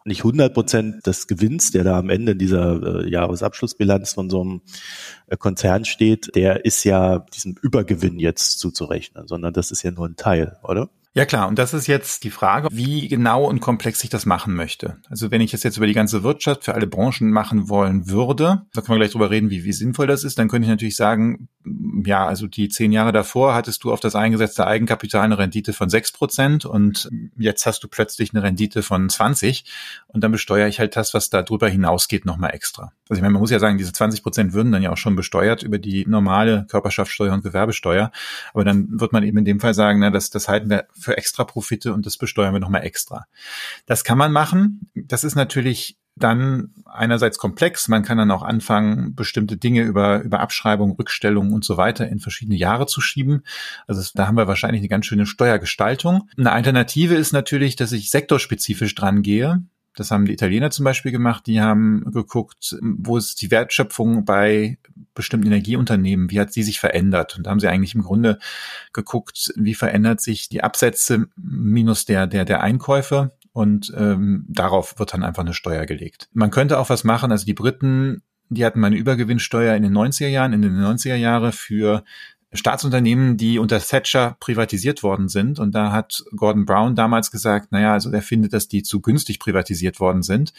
nicht 0.07 0.21
100 0.21 0.53
Prozent 0.53 1.05
des 1.05 1.27
Gewinns, 1.27 1.71
der 1.71 1.83
da 1.83 1.99
am 1.99 2.09
Ende 2.09 2.35
dieser 2.35 3.03
äh, 3.03 3.09
Jahresabschlussbilanz 3.09 4.13
von 4.13 4.29
so 4.29 4.41
einem 4.41 4.61
äh, 5.27 5.37
Konzern 5.37 5.85
steht, 5.85 6.33
der 6.35 6.65
ist 6.65 6.83
ja 6.85 7.19
diesem 7.19 7.55
Übergewinn 7.61 8.17
jetzt 8.17 8.59
zuzurechnen, 8.59 9.27
sondern 9.27 9.53
das 9.53 9.69
ist 9.69 9.83
ja 9.83 9.91
nur 9.91 10.07
ein 10.07 10.15
Teil, 10.15 10.57
oder? 10.63 10.89
Ja 11.17 11.25
klar, 11.25 11.47
und 11.47 11.57
das 11.57 11.73
ist 11.73 11.87
jetzt 11.87 12.25
die 12.25 12.29
Frage, 12.29 12.67
wie 12.71 13.07
genau 13.07 13.43
und 13.45 13.59
komplex 13.59 14.03
ich 14.03 14.11
das 14.11 14.27
machen 14.27 14.53
möchte. 14.53 14.97
Also 15.09 15.31
wenn 15.31 15.41
ich 15.41 15.49
das 15.49 15.63
jetzt 15.63 15.77
über 15.77 15.87
die 15.87 15.93
ganze 15.93 16.21
Wirtschaft 16.21 16.63
für 16.63 16.75
alle 16.75 16.85
Branchen 16.85 17.31
machen 17.31 17.69
wollen 17.69 18.07
würde, 18.07 18.67
da 18.71 18.81
können 18.81 18.99
wir 18.99 19.05
gleich 19.05 19.13
drüber 19.13 19.31
reden, 19.31 19.49
wie, 19.49 19.63
wie 19.63 19.73
sinnvoll 19.73 20.05
das 20.05 20.23
ist, 20.23 20.37
dann 20.37 20.47
könnte 20.47 20.67
ich 20.67 20.69
natürlich 20.69 20.95
sagen, 20.95 21.49
ja, 22.05 22.27
also 22.27 22.45
die 22.45 22.69
zehn 22.69 22.91
Jahre 22.91 23.11
davor 23.11 23.55
hattest 23.55 23.83
du 23.83 23.91
auf 23.91 23.99
das 23.99 24.15
eingesetzte 24.15 24.67
Eigenkapital 24.67 25.23
eine 25.23 25.39
Rendite 25.39 25.73
von 25.73 25.89
sechs 25.89 26.11
Prozent 26.11 26.65
und 26.65 27.09
jetzt 27.35 27.65
hast 27.65 27.83
du 27.83 27.87
plötzlich 27.87 28.31
eine 28.33 28.43
Rendite 28.43 28.83
von 28.83 29.09
20 29.09 29.65
und 30.05 30.23
dann 30.23 30.31
besteuere 30.31 30.67
ich 30.67 30.79
halt 30.79 30.95
das, 30.95 31.15
was 31.15 31.31
da 31.31 31.41
drüber 31.41 31.67
hinausgeht, 31.67 32.25
nochmal 32.25 32.53
extra. 32.53 32.91
Also 33.09 33.19
ich 33.19 33.21
meine, 33.21 33.33
man 33.33 33.41
muss 33.41 33.49
ja 33.49 33.57
sagen, 33.57 33.79
diese 33.79 33.91
20 33.91 34.21
Prozent 34.21 34.53
würden 34.53 34.71
dann 34.71 34.83
ja 34.83 34.91
auch 34.91 34.97
schon 34.97 35.15
besteuert 35.15 35.63
über 35.63 35.79
die 35.79 36.05
normale 36.07 36.67
Körperschaftssteuer 36.69 37.33
und 37.33 37.43
Gewerbesteuer, 37.43 38.11
aber 38.53 38.63
dann 38.63 38.99
wird 38.99 39.13
man 39.13 39.23
eben 39.23 39.39
in 39.39 39.45
dem 39.45 39.59
Fall 39.59 39.73
sagen, 39.73 39.99
na, 39.99 40.11
das, 40.11 40.29
das 40.29 40.47
halten 40.47 40.69
wir 40.69 40.85
extra 41.13 41.43
Profite 41.43 41.93
und 41.93 42.05
das 42.05 42.17
besteuern 42.17 42.53
wir 42.53 42.59
nochmal 42.59 42.83
extra. 42.83 43.25
Das 43.85 44.03
kann 44.03 44.17
man 44.17 44.31
machen. 44.31 44.89
Das 44.95 45.23
ist 45.23 45.35
natürlich 45.35 45.97
dann 46.17 46.73
einerseits 46.85 47.37
komplex. 47.37 47.87
Man 47.87 48.03
kann 48.03 48.17
dann 48.17 48.31
auch 48.31 48.41
anfangen, 48.41 49.15
bestimmte 49.15 49.57
Dinge 49.57 49.83
über, 49.83 50.21
über 50.21 50.39
Abschreibung, 50.39 50.91
Rückstellung 50.91 51.53
und 51.53 51.63
so 51.63 51.77
weiter 51.77 52.07
in 52.07 52.19
verschiedene 52.19 52.57
Jahre 52.57 52.87
zu 52.87 53.01
schieben. 53.01 53.43
Also 53.87 54.03
da 54.15 54.27
haben 54.27 54.37
wir 54.37 54.47
wahrscheinlich 54.47 54.81
eine 54.81 54.89
ganz 54.89 55.05
schöne 55.05 55.25
Steuergestaltung. 55.25 56.29
Eine 56.37 56.51
Alternative 56.51 57.15
ist 57.15 57.33
natürlich, 57.33 57.75
dass 57.75 57.91
ich 57.91 58.09
sektorspezifisch 58.09 58.95
dran 58.95 59.21
gehe. 59.21 59.63
Das 59.99 60.11
haben 60.11 60.25
die 60.25 60.33
Italiener 60.33 60.69
zum 60.69 60.85
Beispiel 60.85 61.11
gemacht. 61.11 61.47
Die 61.47 61.59
haben 61.59 62.05
geguckt, 62.11 62.77
wo 62.81 63.17
ist 63.17 63.41
die 63.41 63.49
Wertschöpfung 63.49 64.25
bei 64.25 64.77
bestimmten 65.15 65.47
Energieunternehmen, 65.47 66.29
wie 66.29 66.39
hat 66.39 66.53
sie 66.53 66.63
sich 66.63 66.79
verändert? 66.79 67.35
Und 67.35 67.47
da 67.47 67.51
haben 67.51 67.59
sie 67.59 67.67
eigentlich 67.67 67.95
im 67.95 68.03
Grunde 68.03 68.37
geguckt, 68.93 69.51
wie 69.55 69.73
verändert 69.73 70.21
sich 70.21 70.49
die 70.49 70.63
Absätze 70.63 71.27
minus 71.35 72.05
der, 72.05 72.27
der, 72.27 72.45
der 72.45 72.61
Einkäufe. 72.61 73.31
Und 73.53 73.91
ähm, 73.97 74.45
darauf 74.47 74.99
wird 74.99 75.13
dann 75.13 75.23
einfach 75.23 75.41
eine 75.41 75.55
Steuer 75.55 75.87
gelegt. 75.87 76.29
Man 76.33 76.51
könnte 76.51 76.77
auch 76.77 76.91
was 76.91 77.03
machen, 77.03 77.31
also 77.31 77.45
die 77.45 77.55
Briten, 77.55 78.21
die 78.49 78.63
hatten 78.63 78.79
mal 78.79 78.87
eine 78.87 78.97
Übergewinnsteuer 78.97 79.75
in 79.75 79.81
den 79.81 79.97
90er 79.97 80.27
Jahren, 80.27 80.53
in 80.53 80.61
den 80.61 80.77
90er 80.77 81.15
Jahre 81.15 81.51
für 81.51 82.03
Staatsunternehmen, 82.53 83.35
die 83.35 83.59
unter 83.59 83.79
Thatcher 83.79 84.37
privatisiert 84.39 85.03
worden 85.03 85.27
sind. 85.27 85.59
Und 85.59 85.75
da 85.75 85.91
hat 85.91 86.23
Gordon 86.35 86.65
Brown 86.65 86.95
damals 86.95 87.29
gesagt, 87.29 87.71
naja, 87.71 87.91
also 87.91 88.09
er 88.09 88.21
findet, 88.21 88.53
dass 88.53 88.69
die 88.69 88.83
zu 88.83 89.01
günstig 89.01 89.39
privatisiert 89.39 89.99
worden 89.99 90.23
sind 90.23 90.53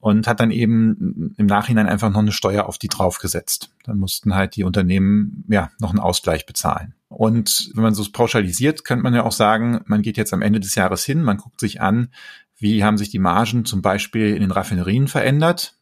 und 0.00 0.26
hat 0.26 0.40
dann 0.40 0.50
eben 0.50 1.34
im 1.36 1.46
Nachhinein 1.46 1.88
einfach 1.88 2.10
noch 2.10 2.18
eine 2.18 2.32
Steuer 2.32 2.66
auf 2.66 2.78
die 2.78 2.88
draufgesetzt. 2.88 3.70
Dann 3.84 3.98
mussten 3.98 4.34
halt 4.34 4.56
die 4.56 4.64
Unternehmen 4.64 5.44
ja 5.48 5.70
noch 5.78 5.90
einen 5.90 6.00
Ausgleich 6.00 6.44
bezahlen. 6.44 6.94
Und 7.08 7.70
wenn 7.74 7.84
man 7.84 7.94
so 7.94 8.04
pauschalisiert, 8.10 8.84
könnte 8.84 9.04
man 9.04 9.14
ja 9.14 9.24
auch 9.24 9.32
sagen, 9.32 9.80
man 9.86 10.02
geht 10.02 10.16
jetzt 10.16 10.34
am 10.34 10.42
Ende 10.42 10.60
des 10.60 10.74
Jahres 10.74 11.04
hin, 11.04 11.22
man 11.22 11.36
guckt 11.36 11.60
sich 11.60 11.80
an, 11.80 12.08
wie 12.56 12.82
haben 12.82 12.98
sich 12.98 13.10
die 13.10 13.20
Margen 13.20 13.64
zum 13.64 13.80
Beispiel 13.80 14.34
in 14.34 14.40
den 14.40 14.50
Raffinerien 14.50 15.06
verändert. 15.06 15.76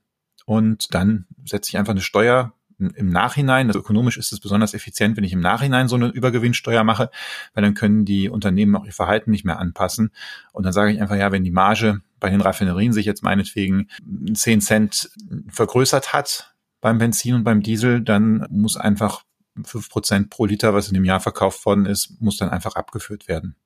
Und 0.45 0.95
dann 0.95 1.27
setze 1.45 1.71
ich 1.71 1.79
einfach 1.79 1.93
eine 1.93 2.03
Steuer 2.03 2.53
im 2.79 3.09
Nachhinein, 3.09 3.69
also 3.69 3.81
ökonomisch 3.81 4.19
ist 4.19 4.33
es 4.33 4.41
besonders 4.41 4.75
effizient, 4.75 5.17
wenn 5.17 5.25
ich 5.25 5.33
im 5.33 5.41
Nachhinein 5.41 5.89
so 5.89 5.97
eine 5.97 6.09
Übergewinnsteuer 6.09 6.85
mache, 6.85 7.11
weil 7.55 7.63
dann 7.63 7.75
können 7.75 8.05
die 8.05 8.29
Unternehmen 8.29 8.77
auch 8.77 8.85
ihr 8.85 8.93
Verhalten 8.93 9.31
nicht 9.31 9.45
mehr 9.45 9.59
anpassen. 9.59 10.11
Und 10.53 10.65
dann 10.65 10.73
sage 10.73 10.93
ich 10.93 11.01
einfach, 11.01 11.17
ja, 11.17 11.33
wenn 11.33 11.45
die 11.45 11.51
Marge 11.51 12.03
bei 12.21 12.31
den 12.31 12.41
Raffinerien 12.41 12.93
sich 12.93 13.07
jetzt 13.07 13.23
meinetwegen 13.23 13.89
10 14.33 14.61
Cent 14.61 15.11
vergrößert 15.49 16.13
hat 16.13 16.55
beim 16.81 16.99
Benzin 16.99 17.35
und 17.35 17.45
beim 17.45 17.63
Diesel, 17.63 18.03
dann 18.03 18.47
muss 18.51 18.77
einfach 18.77 19.23
fünf 19.65 19.89
Prozent 19.89 20.31
pro 20.31 20.45
Liter, 20.45 20.75
was 20.75 20.89
in 20.89 20.95
dem 20.95 21.05
Jahr 21.05 21.21
verkauft 21.21 21.65
worden 21.65 21.87
ist, 21.87 22.21
muss 22.21 22.37
dann 22.37 22.51
einfach 22.51 22.77
abgeführt 22.77 23.27
werden. 23.29 23.57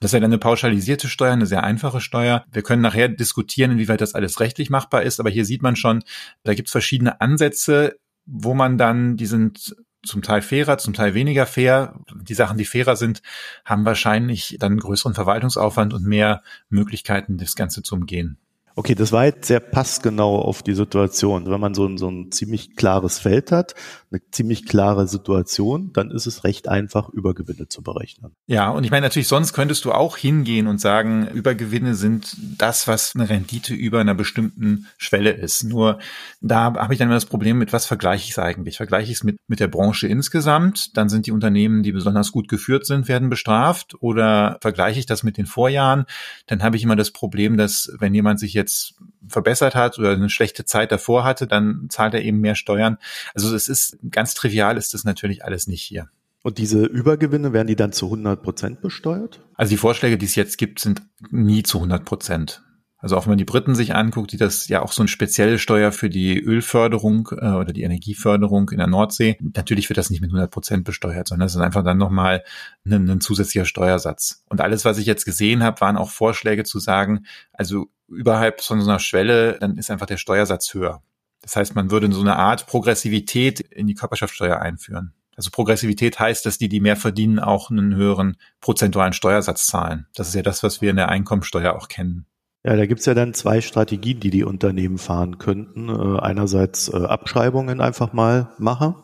Das 0.00 0.12
ja 0.12 0.20
dann 0.20 0.30
eine 0.30 0.38
pauschalisierte 0.38 1.08
Steuer, 1.08 1.32
eine 1.32 1.46
sehr 1.46 1.64
einfache 1.64 2.00
Steuer. 2.00 2.44
Wir 2.50 2.62
können 2.62 2.82
nachher 2.82 3.08
diskutieren, 3.08 3.72
inwieweit 3.72 4.00
das 4.00 4.14
alles 4.14 4.40
rechtlich 4.40 4.70
machbar 4.70 5.02
ist, 5.02 5.20
aber 5.20 5.30
hier 5.30 5.44
sieht 5.44 5.62
man 5.62 5.76
schon, 5.76 6.02
da 6.44 6.54
gibt 6.54 6.68
es 6.68 6.72
verschiedene 6.72 7.20
Ansätze, 7.20 7.98
wo 8.26 8.54
man 8.54 8.76
dann, 8.76 9.16
die 9.16 9.26
sind 9.26 9.76
zum 10.02 10.22
Teil 10.22 10.42
fairer, 10.42 10.78
zum 10.78 10.94
Teil 10.94 11.14
weniger 11.14 11.46
fair. 11.46 11.98
Die 12.14 12.34
Sachen, 12.34 12.58
die 12.58 12.64
fairer 12.64 12.96
sind, 12.96 13.22
haben 13.64 13.84
wahrscheinlich 13.84 14.56
dann 14.60 14.78
größeren 14.78 15.14
Verwaltungsaufwand 15.14 15.94
und 15.94 16.04
mehr 16.04 16.42
Möglichkeiten, 16.68 17.38
das 17.38 17.56
Ganze 17.56 17.82
zu 17.82 17.94
umgehen. 17.94 18.38
Okay, 18.78 18.94
das 18.94 19.10
war 19.10 19.24
jetzt 19.24 19.46
sehr 19.46 19.60
passgenau 19.60 20.38
auf 20.38 20.62
die 20.62 20.74
Situation. 20.74 21.50
Wenn 21.50 21.60
man 21.60 21.72
so 21.72 21.86
ein, 21.86 21.96
so 21.96 22.10
ein 22.10 22.30
ziemlich 22.30 22.76
klares 22.76 23.18
Feld 23.18 23.50
hat, 23.50 23.74
eine 24.16 24.30
ziemlich 24.30 24.66
klare 24.66 25.08
Situation, 25.08 25.92
dann 25.92 26.10
ist 26.10 26.26
es 26.26 26.44
recht 26.44 26.68
einfach, 26.68 27.08
Übergewinne 27.08 27.68
zu 27.68 27.82
berechnen. 27.82 28.32
Ja, 28.46 28.70
und 28.70 28.84
ich 28.84 28.90
meine 28.90 29.06
natürlich, 29.06 29.28
sonst 29.28 29.52
könntest 29.52 29.84
du 29.84 29.92
auch 29.92 30.16
hingehen 30.16 30.66
und 30.66 30.80
sagen, 30.80 31.28
Übergewinne 31.28 31.94
sind 31.94 32.36
das, 32.58 32.86
was 32.86 33.14
eine 33.14 33.28
Rendite 33.28 33.74
über 33.74 34.00
einer 34.00 34.14
bestimmten 34.14 34.86
Schwelle 34.98 35.30
ist. 35.30 35.64
Nur 35.64 35.98
da 36.40 36.74
habe 36.74 36.92
ich 36.92 36.98
dann 36.98 37.08
immer 37.08 37.16
das 37.16 37.26
Problem, 37.26 37.58
mit 37.58 37.72
was 37.72 37.86
vergleiche 37.86 38.24
ich 38.24 38.30
es 38.30 38.38
eigentlich? 38.38 38.76
Vergleiche 38.76 39.10
ich 39.10 39.18
es 39.18 39.24
mit, 39.24 39.36
mit 39.48 39.60
der 39.60 39.68
Branche 39.68 40.06
insgesamt? 40.06 40.96
Dann 40.96 41.08
sind 41.08 41.26
die 41.26 41.32
Unternehmen, 41.32 41.82
die 41.82 41.92
besonders 41.92 42.32
gut 42.32 42.48
geführt 42.48 42.86
sind, 42.86 43.08
werden 43.08 43.30
bestraft. 43.30 43.94
Oder 44.00 44.58
vergleiche 44.60 44.98
ich 44.98 45.06
das 45.06 45.22
mit 45.22 45.36
den 45.36 45.46
Vorjahren? 45.46 46.04
Dann 46.46 46.62
habe 46.62 46.76
ich 46.76 46.82
immer 46.82 46.96
das 46.96 47.10
Problem, 47.10 47.56
dass 47.56 47.92
wenn 47.98 48.14
jemand 48.14 48.38
sich 48.38 48.54
jetzt 48.54 48.66
jetzt 48.66 48.94
verbessert 49.28 49.74
hat 49.74 49.98
oder 49.98 50.12
eine 50.12 50.30
schlechte 50.30 50.64
Zeit 50.64 50.92
davor 50.92 51.24
hatte, 51.24 51.46
dann 51.46 51.86
zahlt 51.88 52.14
er 52.14 52.22
eben 52.22 52.40
mehr 52.40 52.54
Steuern. 52.54 52.98
Also 53.34 53.54
es 53.54 53.68
ist 53.68 53.98
ganz 54.10 54.34
trivial 54.34 54.76
ist 54.76 54.94
das 54.94 55.04
natürlich 55.04 55.44
alles 55.44 55.66
nicht 55.66 55.82
hier. 55.82 56.08
Und 56.42 56.58
diese 56.58 56.84
Übergewinne, 56.84 57.52
werden 57.52 57.66
die 57.66 57.76
dann 57.76 57.92
zu 57.92 58.06
100 58.06 58.40
Prozent 58.42 58.80
besteuert? 58.80 59.40
Also 59.54 59.70
die 59.70 59.76
Vorschläge, 59.78 60.16
die 60.16 60.26
es 60.26 60.36
jetzt 60.36 60.58
gibt, 60.58 60.78
sind 60.78 61.02
nie 61.30 61.64
zu 61.64 61.78
100 61.78 62.04
Prozent. 62.04 62.62
Also 62.98 63.16
auch 63.16 63.26
wenn 63.26 63.32
man 63.32 63.38
die 63.38 63.44
Briten 63.44 63.74
sich 63.74 63.94
anguckt, 63.94 64.32
die 64.32 64.36
das 64.36 64.68
ja 64.68 64.80
auch 64.80 64.90
so 64.90 65.02
eine 65.02 65.08
spezielle 65.08 65.58
Steuer 65.58 65.92
für 65.92 66.08
die 66.08 66.40
Ölförderung 66.40 67.28
äh, 67.32 67.50
oder 67.50 67.72
die 67.72 67.82
Energieförderung 67.82 68.70
in 68.70 68.78
der 68.78 68.86
Nordsee. 68.86 69.36
Natürlich 69.40 69.88
wird 69.90 69.98
das 69.98 70.08
nicht 70.08 70.20
mit 70.20 70.30
100 70.30 70.50
Prozent 70.50 70.84
besteuert, 70.84 71.28
sondern 71.28 71.46
es 71.46 71.54
ist 71.54 71.60
einfach 71.60 71.84
dann 71.84 71.98
nochmal 71.98 72.42
ein, 72.84 73.08
ein 73.08 73.20
zusätzlicher 73.20 73.66
Steuersatz. 73.66 74.44
Und 74.48 74.60
alles, 74.60 74.84
was 74.84 74.98
ich 74.98 75.06
jetzt 75.06 75.24
gesehen 75.24 75.62
habe, 75.62 75.80
waren 75.80 75.96
auch 75.96 76.10
Vorschläge 76.10 76.64
zu 76.64 76.78
sagen, 76.78 77.26
also 77.52 77.88
überhalb 78.08 78.60
von 78.60 78.80
so 78.80 78.88
einer 78.88 78.98
Schwelle, 78.98 79.58
dann 79.60 79.76
ist 79.76 79.90
einfach 79.90 80.06
der 80.06 80.16
Steuersatz 80.16 80.72
höher. 80.72 81.02
Das 81.46 81.54
heißt, 81.54 81.76
man 81.76 81.92
würde 81.92 82.10
so 82.10 82.20
eine 82.20 82.34
Art 82.34 82.66
Progressivität 82.66 83.60
in 83.60 83.86
die 83.86 83.94
Körperschaftssteuer 83.94 84.58
einführen. 84.58 85.12
Also 85.36 85.50
Progressivität 85.52 86.18
heißt, 86.18 86.44
dass 86.44 86.58
die, 86.58 86.68
die 86.68 86.80
mehr 86.80 86.96
verdienen, 86.96 87.38
auch 87.38 87.70
einen 87.70 87.94
höheren 87.94 88.36
prozentualen 88.60 89.12
Steuersatz 89.12 89.66
zahlen. 89.66 90.06
Das 90.16 90.26
ist 90.26 90.34
ja 90.34 90.42
das, 90.42 90.64
was 90.64 90.80
wir 90.80 90.90
in 90.90 90.96
der 90.96 91.08
Einkommensteuer 91.08 91.76
auch 91.76 91.86
kennen. 91.86 92.26
Ja, 92.64 92.74
da 92.74 92.84
gibt's 92.86 93.06
ja 93.06 93.14
dann 93.14 93.32
zwei 93.32 93.60
Strategien, 93.60 94.18
die 94.18 94.30
die 94.30 94.42
Unternehmen 94.42 94.98
fahren 94.98 95.38
könnten. 95.38 95.88
Äh, 95.88 96.18
einerseits 96.18 96.88
äh, 96.88 96.96
Abschreibungen 96.96 97.80
einfach 97.80 98.12
mal 98.12 98.50
machen, 98.58 98.96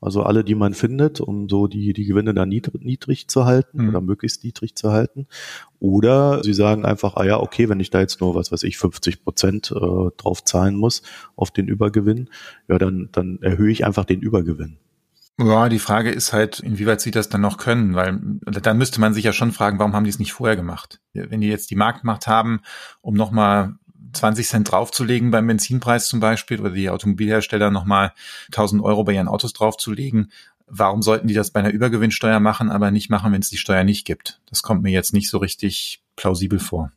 also 0.00 0.22
alle, 0.22 0.44
die 0.44 0.54
man 0.54 0.74
findet, 0.74 1.20
um 1.20 1.48
so 1.48 1.66
die, 1.66 1.92
die 1.92 2.04
Gewinne 2.04 2.34
dann 2.34 2.48
niedrig, 2.48 2.82
niedrig 2.82 3.28
zu 3.28 3.44
halten 3.44 3.82
mhm. 3.82 3.88
oder 3.88 4.00
möglichst 4.00 4.44
niedrig 4.44 4.74
zu 4.74 4.92
halten. 4.92 5.26
Oder 5.78 6.42
sie 6.42 6.54
sagen 6.54 6.84
einfach, 6.84 7.16
ah 7.16 7.24
ja, 7.24 7.38
okay, 7.38 7.68
wenn 7.68 7.80
ich 7.80 7.90
da 7.90 8.00
jetzt 8.00 8.20
nur, 8.20 8.34
was 8.34 8.52
weiß 8.52 8.62
ich, 8.64 8.78
50 8.78 9.24
Prozent 9.24 9.72
äh, 9.74 10.10
drauf 10.16 10.44
zahlen 10.44 10.76
muss 10.76 11.02
auf 11.34 11.50
den 11.50 11.68
Übergewinn, 11.68 12.28
ja, 12.68 12.78
dann, 12.78 13.08
dann 13.12 13.38
erhöhe 13.42 13.70
ich 13.70 13.84
einfach 13.84 14.04
den 14.04 14.20
Übergewinn. 14.20 14.78
Ja, 15.38 15.68
die 15.68 15.78
Frage 15.78 16.10
ist 16.10 16.32
halt, 16.32 16.60
inwieweit 16.60 17.02
sie 17.02 17.10
das 17.10 17.28
dann 17.28 17.42
noch 17.42 17.58
können, 17.58 17.94
weil 17.94 18.18
dann 18.40 18.78
müsste 18.78 19.00
man 19.00 19.12
sich 19.12 19.24
ja 19.24 19.34
schon 19.34 19.52
fragen, 19.52 19.78
warum 19.78 19.92
haben 19.92 20.04
die 20.04 20.10
es 20.10 20.18
nicht 20.18 20.32
vorher 20.32 20.56
gemacht? 20.56 21.00
Wenn 21.12 21.42
die 21.42 21.48
jetzt 21.48 21.70
die 21.70 21.76
Marktmacht 21.76 22.26
haben, 22.26 22.60
um 23.02 23.14
nochmal 23.14 23.74
20 24.12 24.46
Cent 24.46 24.70
draufzulegen 24.70 25.30
beim 25.30 25.46
Benzinpreis 25.46 26.08
zum 26.08 26.20
Beispiel 26.20 26.60
oder 26.60 26.70
die 26.70 26.90
Automobilhersteller 26.90 27.70
nochmal 27.70 28.12
1000 28.46 28.82
Euro 28.82 29.04
bei 29.04 29.12
ihren 29.12 29.28
Autos 29.28 29.52
draufzulegen, 29.52 30.30
warum 30.66 31.02
sollten 31.02 31.28
die 31.28 31.34
das 31.34 31.50
bei 31.50 31.60
einer 31.60 31.70
Übergewinnsteuer 31.70 32.40
machen, 32.40 32.70
aber 32.70 32.90
nicht 32.90 33.10
machen, 33.10 33.32
wenn 33.32 33.40
es 33.40 33.50
die 33.50 33.58
Steuer 33.58 33.84
nicht 33.84 34.04
gibt? 34.04 34.40
Das 34.46 34.62
kommt 34.62 34.82
mir 34.82 34.90
jetzt 34.90 35.12
nicht 35.12 35.28
so 35.28 35.38
richtig 35.38 36.02
plausibel 36.16 36.58
vor. 36.58 36.90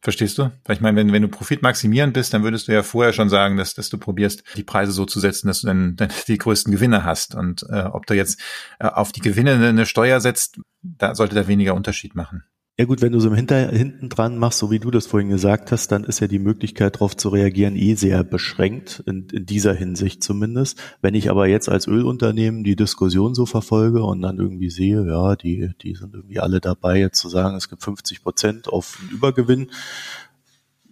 Verstehst 0.00 0.38
du? 0.38 0.52
Weil 0.64 0.76
ich 0.76 0.80
meine, 0.80 0.96
wenn, 0.96 1.12
wenn 1.12 1.22
du 1.22 1.28
Profit 1.28 1.60
maximieren 1.60 2.12
bist, 2.12 2.32
dann 2.32 2.44
würdest 2.44 2.68
du 2.68 2.72
ja 2.72 2.84
vorher 2.84 3.12
schon 3.12 3.28
sagen, 3.28 3.56
dass, 3.56 3.74
dass 3.74 3.88
du 3.88 3.98
probierst, 3.98 4.44
die 4.56 4.62
Preise 4.62 4.92
so 4.92 5.04
zu 5.06 5.18
setzen, 5.18 5.48
dass 5.48 5.62
du 5.62 5.66
dann, 5.66 5.96
dann 5.96 6.10
die 6.28 6.38
größten 6.38 6.72
Gewinne 6.72 7.04
hast. 7.04 7.34
Und 7.34 7.64
äh, 7.68 7.82
ob 7.82 8.06
du 8.06 8.14
jetzt 8.14 8.40
äh, 8.78 8.86
auf 8.86 9.10
die 9.10 9.20
Gewinne 9.20 9.54
eine 9.54 9.86
Steuer 9.86 10.20
setzt, 10.20 10.60
da 10.82 11.16
sollte 11.16 11.34
da 11.34 11.48
weniger 11.48 11.74
Unterschied 11.74 12.14
machen. 12.14 12.44
Ja 12.80 12.84
gut, 12.84 13.02
wenn 13.02 13.10
du 13.10 13.18
so 13.18 13.26
im 13.28 13.34
Hinter, 13.34 13.70
hinten 13.70 14.08
dran 14.08 14.38
machst, 14.38 14.60
so 14.60 14.70
wie 14.70 14.78
du 14.78 14.92
das 14.92 15.08
vorhin 15.08 15.30
gesagt 15.30 15.72
hast, 15.72 15.90
dann 15.90 16.04
ist 16.04 16.20
ja 16.20 16.28
die 16.28 16.38
Möglichkeit 16.38 16.94
darauf 16.94 17.16
zu 17.16 17.28
reagieren 17.28 17.74
eh 17.74 17.94
sehr 17.94 18.22
beschränkt, 18.22 19.02
in, 19.04 19.26
in 19.32 19.46
dieser 19.46 19.74
Hinsicht 19.74 20.22
zumindest. 20.22 20.80
Wenn 21.02 21.16
ich 21.16 21.28
aber 21.28 21.48
jetzt 21.48 21.68
als 21.68 21.88
Ölunternehmen 21.88 22.62
die 22.62 22.76
Diskussion 22.76 23.34
so 23.34 23.46
verfolge 23.46 24.04
und 24.04 24.22
dann 24.22 24.38
irgendwie 24.38 24.70
sehe, 24.70 25.04
ja, 25.08 25.34
die, 25.34 25.72
die 25.82 25.96
sind 25.96 26.14
irgendwie 26.14 26.38
alle 26.38 26.60
dabei, 26.60 27.00
jetzt 27.00 27.18
zu 27.18 27.28
sagen, 27.28 27.56
es 27.56 27.68
gibt 27.68 27.82
50 27.82 28.22
Prozent 28.22 28.68
auf 28.68 29.00
Übergewinn, 29.10 29.72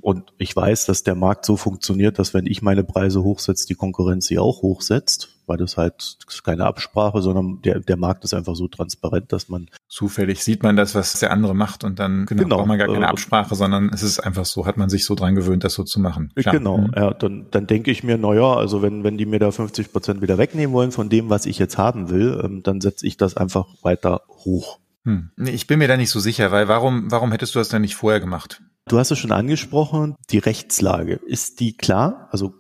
und 0.01 0.33
ich 0.39 0.55
weiß, 0.55 0.87
dass 0.87 1.03
der 1.03 1.17
Markt 1.17 1.45
so 1.45 1.57
funktioniert, 1.57 2.21
dass 2.21 2.33
wenn 2.33 2.47
ich 2.47 2.63
meine 2.63 2.85
Preise 2.85 3.25
hochsetze, 3.25 3.67
die 3.67 3.75
Konkurrenz 3.75 4.27
sie 4.27 4.39
auch 4.39 4.63
hochsetzt. 4.63 5.36
Weil 5.47 5.57
das 5.57 5.77
halt 5.77 6.19
keine 6.45 6.67
Absprache, 6.67 7.23
sondern 7.23 7.61
der, 7.63 7.81
der 7.81 7.97
Markt 7.97 8.25
ist 8.25 8.35
einfach 8.35 8.55
so 8.55 8.69
transparent, 8.69 9.33
dass 9.33 9.49
man 9.49 9.69
zufällig 9.89 10.43
sieht 10.43 10.63
man 10.63 10.77
das, 10.77 10.95
was 10.95 11.19
der 11.19 11.31
andere 11.31 11.55
macht 11.55 11.85
und 11.85 11.99
dann 11.99 12.27
genau, 12.27 12.43
genau 12.43 12.57
braucht 12.57 12.69
man 12.69 12.79
gar 12.79 12.89
keine 12.89 13.07
äh, 13.07 13.09
Absprache, 13.09 13.55
sondern 13.55 13.91
es 13.93 14.03
ist 14.03 14.21
einfach 14.21 14.45
so, 14.45 14.67
hat 14.67 14.77
man 14.77 14.89
sich 14.89 15.05
so 15.05 15.15
dran 15.15 15.35
gewöhnt, 15.35 15.65
das 15.65 15.75
so 15.75 15.85
zu 15.85 16.01
machen. 16.01 16.33
Klar. 16.35 16.55
Genau, 16.55 16.79
mhm. 16.79 16.93
ja, 16.95 17.15
dann, 17.15 17.47
dann 17.51 17.67
denke 17.67 17.91
ich 17.91 18.03
mir, 18.03 18.19
na 18.19 18.35
ja, 18.35 18.55
also 18.55 18.83
wenn, 18.83 19.05
wenn 19.05 19.19
die 19.19 19.27
mir 19.27 19.39
da 19.39 19.51
50 19.51 19.93
Prozent 19.93 20.23
wieder 20.23 20.39
wegnehmen 20.39 20.75
wollen 20.75 20.93
von 20.93 21.09
dem, 21.09 21.31
was 21.31 21.47
ich 21.47 21.59
jetzt 21.59 21.79
haben 21.79 22.11
will, 22.11 22.41
ähm, 22.45 22.63
dann 22.63 22.81
setze 22.81 23.07
ich 23.07 23.17
das 23.17 23.37
einfach 23.37 23.67
weiter 23.83 24.23
hoch. 24.29 24.79
Hm. 25.05 25.31
Ich 25.37 25.67
bin 25.67 25.79
mir 25.79 25.89
da 25.89 25.97
nicht 25.97 26.11
so 26.11 26.21
sicher, 26.21 26.51
weil 26.51 26.69
warum, 26.69 27.11
warum 27.11 27.31
hättest 27.31 27.55
du 27.55 27.61
das 27.61 27.69
denn 27.69 27.83
nicht 27.83 27.95
vorher 27.95 28.21
gemacht? 28.21 28.61
Du 28.89 28.99
hast 28.99 29.11
es 29.11 29.19
schon 29.19 29.33
angesprochen, 29.33 30.15
die 30.31 30.39
Rechtslage. 30.39 31.15
Ist 31.27 31.59
die 31.61 31.77
klar? 31.77 32.29
Also 32.31 32.55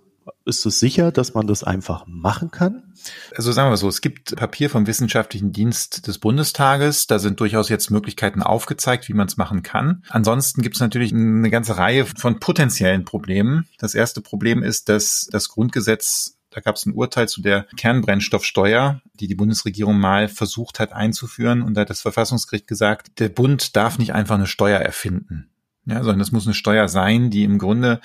ist 0.44 0.66
es 0.66 0.80
sicher, 0.80 1.12
dass 1.12 1.34
man 1.34 1.46
das 1.46 1.64
einfach 1.64 2.04
machen 2.06 2.50
kann? 2.50 2.94
Also 3.34 3.52
sagen 3.52 3.70
wir 3.70 3.76
so, 3.76 3.88
es 3.88 4.00
gibt 4.00 4.36
Papier 4.36 4.70
vom 4.70 4.86
Wissenschaftlichen 4.86 5.52
Dienst 5.52 6.06
des 6.06 6.18
Bundestages. 6.18 7.06
Da 7.06 7.18
sind 7.18 7.40
durchaus 7.40 7.68
jetzt 7.68 7.90
Möglichkeiten 7.90 8.42
aufgezeigt, 8.42 9.08
wie 9.08 9.14
man 9.14 9.26
es 9.26 9.36
machen 9.36 9.62
kann. 9.62 10.02
Ansonsten 10.08 10.62
gibt 10.62 10.76
es 10.76 10.80
natürlich 10.80 11.12
eine 11.12 11.50
ganze 11.50 11.76
Reihe 11.76 12.06
von 12.06 12.40
potenziellen 12.40 13.04
Problemen. 13.04 13.68
Das 13.78 13.94
erste 13.94 14.20
Problem 14.20 14.62
ist, 14.62 14.88
dass 14.88 15.28
das 15.30 15.48
Grundgesetz 15.48 16.36
da 16.50 16.62
gab 16.62 16.76
es 16.76 16.86
ein 16.86 16.94
Urteil 16.94 17.28
zu 17.28 17.42
der 17.42 17.66
Kernbrennstoffsteuer, 17.76 19.02
die 19.12 19.26
die 19.26 19.34
Bundesregierung 19.34 19.98
mal 19.98 20.26
versucht 20.26 20.80
hat 20.80 20.90
einzuführen. 20.94 21.60
Und 21.60 21.74
da 21.74 21.82
hat 21.82 21.90
das 21.90 22.00
Verfassungsgericht 22.00 22.66
gesagt, 22.66 23.18
der 23.18 23.28
Bund 23.28 23.76
darf 23.76 23.98
nicht 23.98 24.14
einfach 24.14 24.36
eine 24.36 24.46
Steuer 24.46 24.78
erfinden. 24.78 25.50
Ja, 25.88 26.02
sondern 26.02 26.18
das 26.18 26.32
muss 26.32 26.46
eine 26.46 26.54
Steuer 26.54 26.88
sein, 26.88 27.30
die 27.30 27.44
im 27.44 27.58
Grunde 27.58 28.00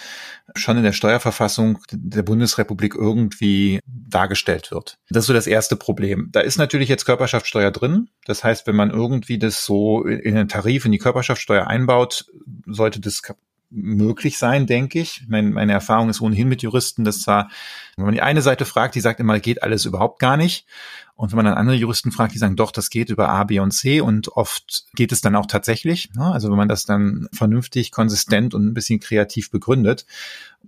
schon 0.55 0.77
in 0.77 0.83
der 0.83 0.93
Steuerverfassung 0.93 1.79
der 1.91 2.21
Bundesrepublik 2.21 2.93
irgendwie 2.93 3.79
dargestellt 3.87 4.69
wird. 4.69 4.99
Das 5.09 5.23
ist 5.23 5.27
so 5.27 5.33
das 5.33 5.47
erste 5.47 5.75
Problem. 5.75 6.29
Da 6.31 6.41
ist 6.41 6.57
natürlich 6.57 6.89
jetzt 6.89 7.05
Körperschaftssteuer 7.05 7.71
drin. 7.71 8.09
Das 8.25 8.43
heißt, 8.43 8.67
wenn 8.67 8.75
man 8.75 8.91
irgendwie 8.91 9.39
das 9.39 9.65
so 9.65 10.03
in 10.03 10.35
den 10.35 10.47
Tarif 10.47 10.85
in 10.85 10.91
die 10.91 10.99
Körperschaftssteuer 10.99 11.65
einbaut, 11.65 12.25
sollte 12.67 12.99
das 12.99 13.23
möglich 13.71 14.37
sein, 14.37 14.67
denke 14.67 14.99
ich. 14.99 15.23
Mein, 15.27 15.53
meine 15.53 15.71
Erfahrung 15.71 16.09
ist 16.09 16.21
ohnehin 16.21 16.49
mit 16.49 16.61
Juristen, 16.61 17.03
dass 17.03 17.21
zwar, 17.21 17.49
wenn 17.95 18.05
man 18.05 18.13
die 18.13 18.21
eine 18.21 18.41
Seite 18.41 18.65
fragt, 18.65 18.95
die 18.95 18.99
sagt 18.99 19.19
immer, 19.19 19.39
geht 19.39 19.63
alles 19.63 19.85
überhaupt 19.85 20.19
gar 20.19 20.37
nicht. 20.37 20.67
Und 21.15 21.31
wenn 21.31 21.37
man 21.37 21.45
dann 21.45 21.53
andere 21.53 21.75
Juristen 21.75 22.11
fragt, 22.11 22.33
die 22.33 22.37
sagen, 22.37 22.55
doch, 22.55 22.71
das 22.71 22.89
geht 22.89 23.09
über 23.09 23.29
A, 23.29 23.43
B 23.43 23.59
und 23.59 23.71
C 23.71 24.01
und 24.01 24.29
oft 24.29 24.85
geht 24.95 25.11
es 25.11 25.21
dann 25.21 25.35
auch 25.35 25.45
tatsächlich. 25.45 26.09
Ne? 26.15 26.25
Also 26.25 26.49
wenn 26.49 26.57
man 26.57 26.67
das 26.67 26.85
dann 26.85 27.29
vernünftig, 27.31 27.91
konsistent 27.91 28.53
und 28.53 28.65
ein 28.65 28.73
bisschen 28.73 28.99
kreativ 28.99 29.51
begründet. 29.51 30.05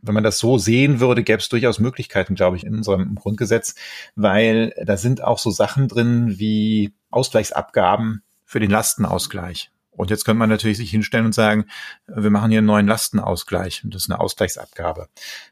Wenn 0.01 0.13
man 0.13 0.23
das 0.23 0.39
so 0.39 0.57
sehen 0.57 0.99
würde, 0.99 1.23
gäbe 1.23 1.39
es 1.39 1.49
durchaus 1.49 1.79
Möglichkeiten, 1.79 2.35
glaube 2.35 2.57
ich, 2.57 2.65
in 2.65 2.75
unserem 2.75 3.15
Grundgesetz, 3.15 3.75
weil 4.15 4.73
da 4.85 4.95
sind 4.95 5.23
auch 5.23 5.39
so 5.39 5.49
Sachen 5.49 5.87
drin 5.87 6.39
wie 6.39 6.93
Ausgleichsabgaben 7.09 8.21
für 8.45 8.59
den 8.59 8.69
Lastenausgleich. 8.71 9.72
Und 9.95 10.09
jetzt 10.09 10.25
könnte 10.25 10.39
man 10.39 10.49
natürlich 10.49 10.77
sich 10.77 10.89
hinstellen 10.89 11.25
und 11.25 11.35
sagen, 11.35 11.65
wir 12.07 12.29
machen 12.29 12.49
hier 12.49 12.59
einen 12.59 12.67
neuen 12.67 12.87
Lastenausgleich 12.87 13.83
und 13.83 13.93
das 13.93 14.03
ist 14.03 14.11
eine 14.11 14.19
Ausgleichsabgabe. 14.19 15.07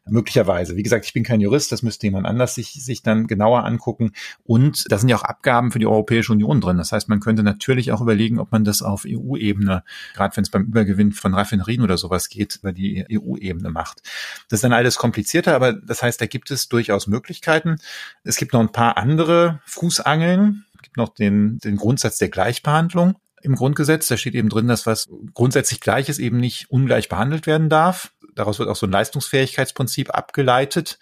Möglicherweise. 0.06 0.76
Wie 0.76 0.84
gesagt, 0.84 1.06
ich 1.06 1.14
bin 1.14 1.24
kein 1.24 1.42
Jurist, 1.42 1.72
das 1.72 1.84
müsste 1.84 2.08
jemand 2.08 2.26
anders 2.26 2.56
sich, 2.56 2.84
sich 2.84 3.04
dann 3.04 3.28
genauer 3.28 3.66
angucken. 3.66 4.14
Und 4.44 4.92
da 4.92 4.98
sind 4.98 5.10
ja 5.10 5.18
auch 5.18 5.24
Abgaben 5.24 5.72
für 5.72 5.80
die 5.80 5.86
Europäische 5.86 6.32
Union 6.32 6.60
drin. 6.60 6.78
Das 6.78 6.92
heißt, 6.92 7.08
man 7.08 7.20
könnte 7.20 7.44
natürlich 7.44 7.92
auch 7.92 8.02
überlegen, 8.02 8.40
ob 8.40 8.52
man 8.52 8.64
das 8.64 8.82
auf 8.82 9.06
EU-Ebene, 9.08 9.84
gerade 10.16 10.36
wenn 10.36 10.44
es 10.44 10.50
beim 10.50 10.64
Übergewinn 10.64 11.12
von 11.12 11.34
Raffinerien 11.34 11.82
oder 11.84 11.98
sowas 11.98 12.30
geht, 12.30 12.58
über 12.58 12.74
die 12.74 13.06
EU-Ebene 13.12 13.70
macht. 13.70 14.02
Das 14.50 14.58
ist 14.58 14.64
dann 14.64 14.74
alles 14.74 14.98
komplizierter, 14.98 15.56
aber 15.56 15.74
das 15.74 16.02
heißt, 16.02 16.20
da 16.20 16.26
gibt 16.26 16.52
es 16.52 16.68
durchaus 16.68 17.08
Möglichkeiten. 17.08 17.78
Es 18.24 18.38
gibt 18.38 18.54
noch 18.54 18.60
ein 18.60 18.72
paar 18.72 18.98
andere 18.98 19.62
Fußangeln. 19.66 20.66
Es 20.76 20.82
gibt 20.82 20.98
noch 20.98 21.10
den, 21.10 21.60
den 21.60 21.78
Grundsatz 21.78 22.18
der 22.18 22.30
Gleichbehandlung 22.30 23.16
im 23.44 23.56
Grundgesetz. 23.56 24.08
Da 24.08 24.18
steht 24.18 24.36
eben 24.36 24.50
drin, 24.50 24.68
dass 24.68 24.86
was 24.86 25.10
grundsätzlich 25.34 25.80
gleich 25.80 26.10
ist, 26.10 26.20
eben 26.20 26.38
nicht 26.38 26.70
ungleich 26.70 27.10
behandelt 27.10 27.48
werden 27.48 27.70
darf. 27.70 28.14
Daraus 28.36 28.60
wird 28.60 28.70
auch 28.70 28.76
so 28.76 28.88
ein 28.88 28.92
Leistungsfähigkeitsprinzip 28.92 30.14
abgeleitet. 30.14 31.00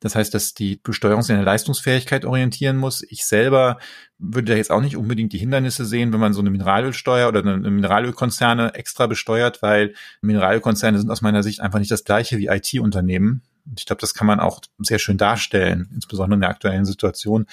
Das 0.00 0.14
heißt, 0.14 0.34
dass 0.34 0.52
die 0.52 0.80
Besteuerung 0.82 1.22
sich 1.22 1.32
an 1.32 1.38
der 1.38 1.46
Leistungsfähigkeit 1.46 2.26
orientieren 2.26 2.76
muss. 2.76 3.02
Ich 3.08 3.24
selber 3.24 3.78
würde 4.18 4.52
da 4.52 4.56
jetzt 4.56 4.70
auch 4.70 4.82
nicht 4.82 4.98
unbedingt 4.98 5.32
die 5.32 5.38
Hindernisse 5.38 5.86
sehen, 5.86 6.12
wenn 6.12 6.20
man 6.20 6.34
so 6.34 6.40
eine 6.40 6.50
Mineralölsteuer 6.50 7.26
oder 7.26 7.40
eine 7.40 7.70
Mineralölkonzerne 7.70 8.74
extra 8.74 9.06
besteuert, 9.06 9.62
weil 9.62 9.94
Mineralölkonzerne 10.20 10.98
sind 10.98 11.10
aus 11.10 11.22
meiner 11.22 11.42
Sicht 11.42 11.60
einfach 11.60 11.78
nicht 11.78 11.90
das 11.90 12.04
gleiche 12.04 12.36
wie 12.36 12.48
IT-Unternehmen. 12.48 13.42
Ich 13.78 13.86
glaube, 13.86 14.00
das 14.00 14.12
kann 14.12 14.26
man 14.26 14.40
auch 14.40 14.60
sehr 14.78 14.98
schön 14.98 15.16
darstellen, 15.16 15.88
insbesondere 15.94 16.34
in 16.36 16.42
der 16.42 16.50
aktuellen 16.50 16.84
Situation. 16.84 17.46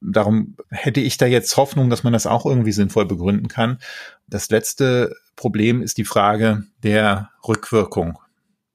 Darum 0.00 0.56
hätte 0.70 1.00
ich 1.00 1.18
da 1.18 1.26
jetzt 1.26 1.56
Hoffnung, 1.56 1.90
dass 1.90 2.04
man 2.04 2.12
das 2.12 2.26
auch 2.26 2.46
irgendwie 2.46 2.72
sinnvoll 2.72 3.06
begründen 3.06 3.48
kann. 3.48 3.78
Das 4.26 4.50
letzte 4.50 5.14
Problem 5.36 5.82
ist 5.82 5.98
die 5.98 6.04
Frage 6.04 6.64
der 6.82 7.30
Rückwirkung. 7.46 8.18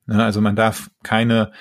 Also 0.08 0.42
man 0.42 0.56
darf 0.56 0.90
keine 1.04 1.52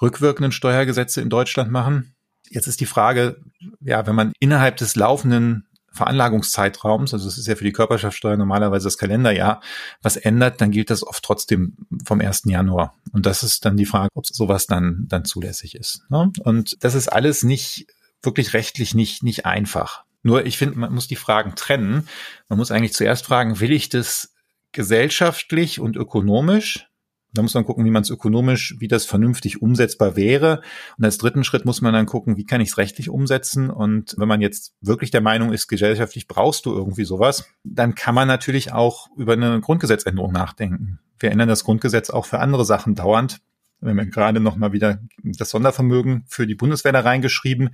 rückwirkenden 0.00 0.52
Steuergesetze 0.52 1.20
in 1.20 1.30
Deutschland 1.30 1.70
machen. 1.70 2.14
Jetzt 2.50 2.66
ist 2.66 2.80
die 2.80 2.86
Frage, 2.86 3.40
ja, 3.80 4.06
wenn 4.06 4.14
man 4.14 4.32
innerhalb 4.38 4.76
des 4.76 4.96
laufenden 4.96 5.66
Veranlagungszeitraums, 5.94 7.14
also 7.14 7.28
es 7.28 7.38
ist 7.38 7.46
ja 7.46 7.54
für 7.54 7.64
die 7.64 7.72
Körperschaftssteuer 7.72 8.36
normalerweise 8.36 8.84
das 8.84 8.98
Kalenderjahr, 8.98 9.62
was 10.02 10.16
ändert, 10.16 10.60
dann 10.60 10.72
gilt 10.72 10.90
das 10.90 11.06
oft 11.06 11.22
trotzdem 11.22 11.76
vom 12.04 12.20
1. 12.20 12.42
Januar. 12.46 12.94
Und 13.12 13.26
das 13.26 13.42
ist 13.42 13.64
dann 13.64 13.76
die 13.76 13.86
Frage, 13.86 14.10
ob 14.14 14.26
sowas 14.26 14.66
dann, 14.66 15.06
dann 15.08 15.24
zulässig 15.24 15.76
ist. 15.76 16.04
Ne? 16.10 16.32
Und 16.40 16.82
das 16.84 16.94
ist 16.94 17.08
alles 17.08 17.44
nicht 17.44 17.86
wirklich 18.24 18.54
rechtlich 18.54 18.94
nicht, 18.94 19.22
nicht 19.22 19.46
einfach. 19.46 20.04
Nur 20.22 20.46
ich 20.46 20.56
finde, 20.56 20.78
man 20.78 20.92
muss 20.92 21.06
die 21.06 21.16
Fragen 21.16 21.54
trennen. 21.54 22.08
Man 22.48 22.58
muss 22.58 22.70
eigentlich 22.70 22.94
zuerst 22.94 23.26
fragen, 23.26 23.60
will 23.60 23.72
ich 23.72 23.88
das 23.90 24.34
gesellschaftlich 24.72 25.80
und 25.80 25.96
ökonomisch? 25.96 26.88
Da 27.34 27.42
muss 27.42 27.54
man 27.54 27.64
gucken, 27.64 27.84
wie 27.84 27.90
man 27.90 28.02
es 28.02 28.10
ökonomisch, 28.10 28.76
wie 28.78 28.86
das 28.86 29.06
vernünftig 29.06 29.60
umsetzbar 29.60 30.14
wäre. 30.14 30.62
Und 30.96 31.04
als 31.04 31.18
dritten 31.18 31.42
Schritt 31.42 31.64
muss 31.64 31.80
man 31.80 31.92
dann 31.92 32.06
gucken, 32.06 32.36
wie 32.36 32.46
kann 32.46 32.60
ich 32.60 32.70
es 32.70 32.78
rechtlich 32.78 33.10
umsetzen. 33.10 33.70
Und 33.70 34.14
wenn 34.16 34.28
man 34.28 34.40
jetzt 34.40 34.72
wirklich 34.80 35.10
der 35.10 35.20
Meinung 35.20 35.52
ist, 35.52 35.66
gesellschaftlich 35.66 36.28
brauchst 36.28 36.64
du 36.64 36.72
irgendwie 36.72 37.04
sowas, 37.04 37.44
dann 37.64 37.96
kann 37.96 38.14
man 38.14 38.28
natürlich 38.28 38.72
auch 38.72 39.08
über 39.16 39.32
eine 39.32 39.60
Grundgesetzänderung 39.60 40.32
nachdenken. 40.32 41.00
Wir 41.18 41.32
ändern 41.32 41.48
das 41.48 41.64
Grundgesetz 41.64 42.08
auch 42.08 42.24
für 42.24 42.38
andere 42.38 42.64
Sachen 42.64 42.94
dauernd. 42.94 43.40
Wir 43.84 43.90
haben 43.90 43.98
ja 43.98 44.04
gerade 44.04 44.40
noch 44.40 44.56
mal 44.56 44.72
wieder 44.72 44.98
das 45.22 45.50
Sondervermögen 45.50 46.24
für 46.26 46.46
die 46.46 46.54
Bundeswehr 46.54 46.92
da 46.92 47.00
reingeschrieben. 47.00 47.70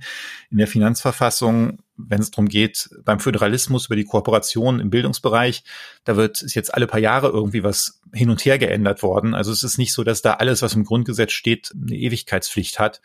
In 0.49 0.57
der 0.57 0.67
Finanzverfassung, 0.67 1.79
wenn 1.95 2.19
es 2.19 2.31
darum 2.31 2.49
geht, 2.49 2.89
beim 3.05 3.21
Föderalismus 3.21 3.85
über 3.85 3.95
die 3.95 4.03
Kooperation 4.03 4.81
im 4.81 4.89
Bildungsbereich, 4.89 5.63
da 6.03 6.17
wird 6.17 6.41
ist 6.41 6.53
jetzt 6.53 6.73
alle 6.73 6.87
paar 6.87 6.99
Jahre 6.99 7.29
irgendwie 7.29 7.63
was 7.63 8.01
hin 8.13 8.29
und 8.29 8.43
her 8.43 8.59
geändert 8.59 9.03
worden. 9.03 9.33
Also 9.33 9.53
es 9.53 9.63
ist 9.63 9.77
nicht 9.77 9.93
so, 9.93 10.03
dass 10.03 10.21
da 10.21 10.33
alles, 10.33 10.61
was 10.61 10.73
im 10.73 10.83
Grundgesetz 10.83 11.31
steht, 11.31 11.71
eine 11.73 11.95
Ewigkeitspflicht 11.95 12.77
hat. 12.77 13.01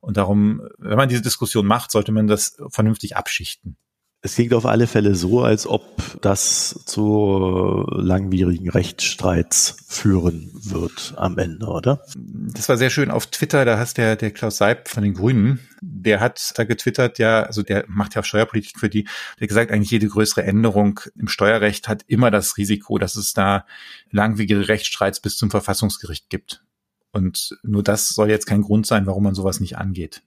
Und 0.00 0.18
darum, 0.18 0.60
wenn 0.76 0.98
man 0.98 1.08
diese 1.08 1.22
Diskussion 1.22 1.66
macht, 1.66 1.90
sollte 1.90 2.12
man 2.12 2.26
das 2.26 2.58
vernünftig 2.68 3.16
abschichten. 3.16 3.76
Es 4.22 4.34
klingt 4.34 4.52
auf 4.52 4.66
alle 4.66 4.86
Fälle 4.86 5.14
so, 5.14 5.42
als 5.42 5.66
ob 5.66 6.20
das 6.20 6.82
zu 6.84 7.86
langwierigen 7.90 8.68
Rechtsstreits 8.68 9.76
führen 9.88 10.50
wird 10.52 11.14
am 11.16 11.38
Ende, 11.38 11.66
oder? 11.66 12.04
Das 12.16 12.68
war 12.68 12.76
sehr 12.76 12.90
schön 12.90 13.10
auf 13.10 13.28
Twitter, 13.28 13.64
da 13.64 13.78
hast 13.78 13.96
der, 13.96 14.16
der 14.16 14.30
Klaus 14.30 14.58
Seib 14.58 14.88
von 14.88 15.02
den 15.02 15.14
Grünen, 15.14 15.58
der 15.80 16.20
hat 16.20 16.52
da 16.56 16.64
getwittert, 16.64 17.18
ja, 17.18 17.44
also 17.44 17.62
der 17.62 17.86
macht 17.88 18.14
ja 18.14 18.20
auch 18.20 18.26
Steuerpolitik 18.26 18.78
für 18.78 18.90
die, 18.90 19.08
der 19.40 19.46
gesagt, 19.46 19.70
eigentlich 19.70 19.90
jede 19.90 20.08
größere 20.08 20.42
Änderung 20.42 21.00
im 21.18 21.28
Steuerrecht 21.28 21.88
hat 21.88 22.04
immer 22.06 22.30
das 22.30 22.58
Risiko, 22.58 22.98
dass 22.98 23.16
es 23.16 23.32
da 23.32 23.64
langwierige 24.10 24.68
Rechtsstreits 24.68 25.20
bis 25.20 25.38
zum 25.38 25.50
Verfassungsgericht 25.50 26.28
gibt. 26.28 26.62
Und 27.10 27.58
nur 27.62 27.82
das 27.82 28.10
soll 28.10 28.28
jetzt 28.28 28.46
kein 28.46 28.60
Grund 28.60 28.86
sein, 28.86 29.06
warum 29.06 29.22
man 29.22 29.34
sowas 29.34 29.60
nicht 29.60 29.78
angeht. 29.78 30.20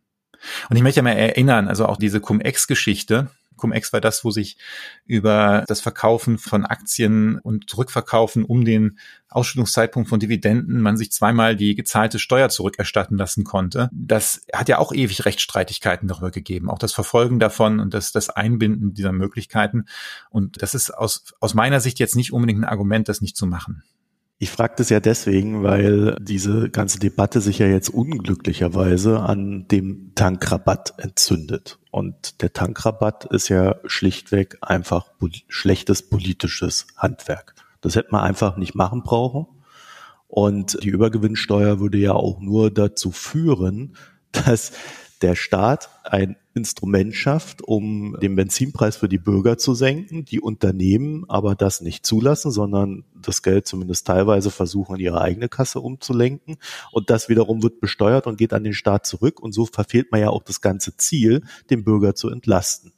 Und 0.69 0.77
ich 0.77 0.83
möchte 0.83 1.03
mal 1.03 1.11
erinnern, 1.11 1.67
also 1.67 1.85
auch 1.85 1.97
diese 1.97 2.19
Cum-Ex-Geschichte, 2.19 3.29
Cum-Ex 3.57 3.93
war 3.93 4.01
das, 4.01 4.23
wo 4.23 4.31
sich 4.31 4.57
über 5.05 5.63
das 5.67 5.81
Verkaufen 5.81 6.37
von 6.37 6.65
Aktien 6.65 7.37
und 7.39 7.69
Zurückverkaufen 7.69 8.43
um 8.43 8.65
den 8.65 8.97
Ausschüttungszeitpunkt 9.29 10.09
von 10.09 10.19
Dividenden 10.19 10.81
man 10.81 10.97
sich 10.97 11.11
zweimal 11.11 11.55
die 11.55 11.75
gezahlte 11.75 12.19
Steuer 12.19 12.49
zurückerstatten 12.49 13.17
lassen 13.17 13.43
konnte. 13.43 13.89
Das 13.91 14.45
hat 14.53 14.69
ja 14.69 14.77
auch 14.77 14.93
ewig 14.93 15.25
Rechtsstreitigkeiten 15.25 16.07
darüber 16.07 16.31
gegeben. 16.31 16.69
Auch 16.69 16.79
das 16.79 16.93
Verfolgen 16.93 17.39
davon 17.39 17.79
und 17.79 17.93
das, 17.93 18.11
das 18.11 18.29
Einbinden 18.29 18.93
dieser 18.93 19.11
Möglichkeiten. 19.11 19.85
Und 20.29 20.61
das 20.61 20.75
ist 20.75 20.91
aus, 20.91 21.33
aus 21.39 21.53
meiner 21.53 21.79
Sicht 21.79 21.99
jetzt 21.99 22.15
nicht 22.15 22.31
unbedingt 22.31 22.61
ein 22.61 22.69
Argument, 22.69 23.09
das 23.09 23.21
nicht 23.21 23.35
zu 23.35 23.47
machen. 23.47 23.83
Ich 24.43 24.51
frage 24.51 24.73
das 24.75 24.89
ja 24.89 24.99
deswegen, 24.99 25.63
weil 25.63 26.17
diese 26.19 26.69
ganze 26.69 26.99
Debatte 26.99 27.39
sich 27.39 27.59
ja 27.59 27.67
jetzt 27.67 27.87
unglücklicherweise 27.87 29.21
an 29.21 29.69
dem 29.69 30.11
Tankrabatt 30.15 30.95
entzündet. 30.97 31.79
Und 31.91 32.41
der 32.41 32.51
Tankrabatt 32.51 33.23
ist 33.31 33.47
ja 33.47 33.77
schlichtweg 33.85 34.57
einfach 34.59 35.11
schlechtes 35.47 36.09
politisches 36.09 36.87
Handwerk. 36.97 37.55
Das 37.79 37.95
hätte 37.95 38.09
man 38.11 38.19
einfach 38.19 38.57
nicht 38.57 38.75
machen 38.75 39.03
brauchen. 39.03 39.47
Und 40.27 40.77
die 40.83 40.89
Übergewinnsteuer 40.89 41.79
würde 41.79 41.99
ja 41.99 42.11
auch 42.11 42.41
nur 42.41 42.69
dazu 42.69 43.11
führen, 43.11 43.95
dass 44.33 44.73
der 45.23 45.35
Staat 45.35 45.89
ein 46.03 46.35
Instrument 46.53 47.15
schafft, 47.15 47.63
um 47.63 48.17
den 48.21 48.35
Benzinpreis 48.35 48.97
für 48.97 49.09
die 49.09 49.17
Bürger 49.17 49.57
zu 49.57 49.73
senken, 49.73 50.25
die 50.25 50.39
Unternehmen 50.39 51.25
aber 51.27 51.55
das 51.55 51.81
nicht 51.81 52.05
zulassen, 52.05 52.51
sondern 52.51 53.03
das 53.19 53.41
Geld 53.41 53.65
zumindest 53.65 54.05
teilweise 54.05 54.51
versuchen, 54.51 54.95
in 54.95 55.01
ihre 55.01 55.21
eigene 55.21 55.49
Kasse 55.49 55.79
umzulenken. 55.79 56.57
Und 56.91 57.09
das 57.09 57.29
wiederum 57.29 57.63
wird 57.63 57.79
besteuert 57.79 58.27
und 58.27 58.37
geht 58.37 58.53
an 58.53 58.63
den 58.63 58.73
Staat 58.73 59.07
zurück. 59.07 59.39
Und 59.39 59.53
so 59.53 59.65
verfehlt 59.65 60.11
man 60.11 60.21
ja 60.21 60.29
auch 60.29 60.43
das 60.43 60.61
ganze 60.61 60.95
Ziel, 60.97 61.41
den 61.69 61.83
Bürger 61.83 62.13
zu 62.13 62.29
entlasten. 62.29 62.92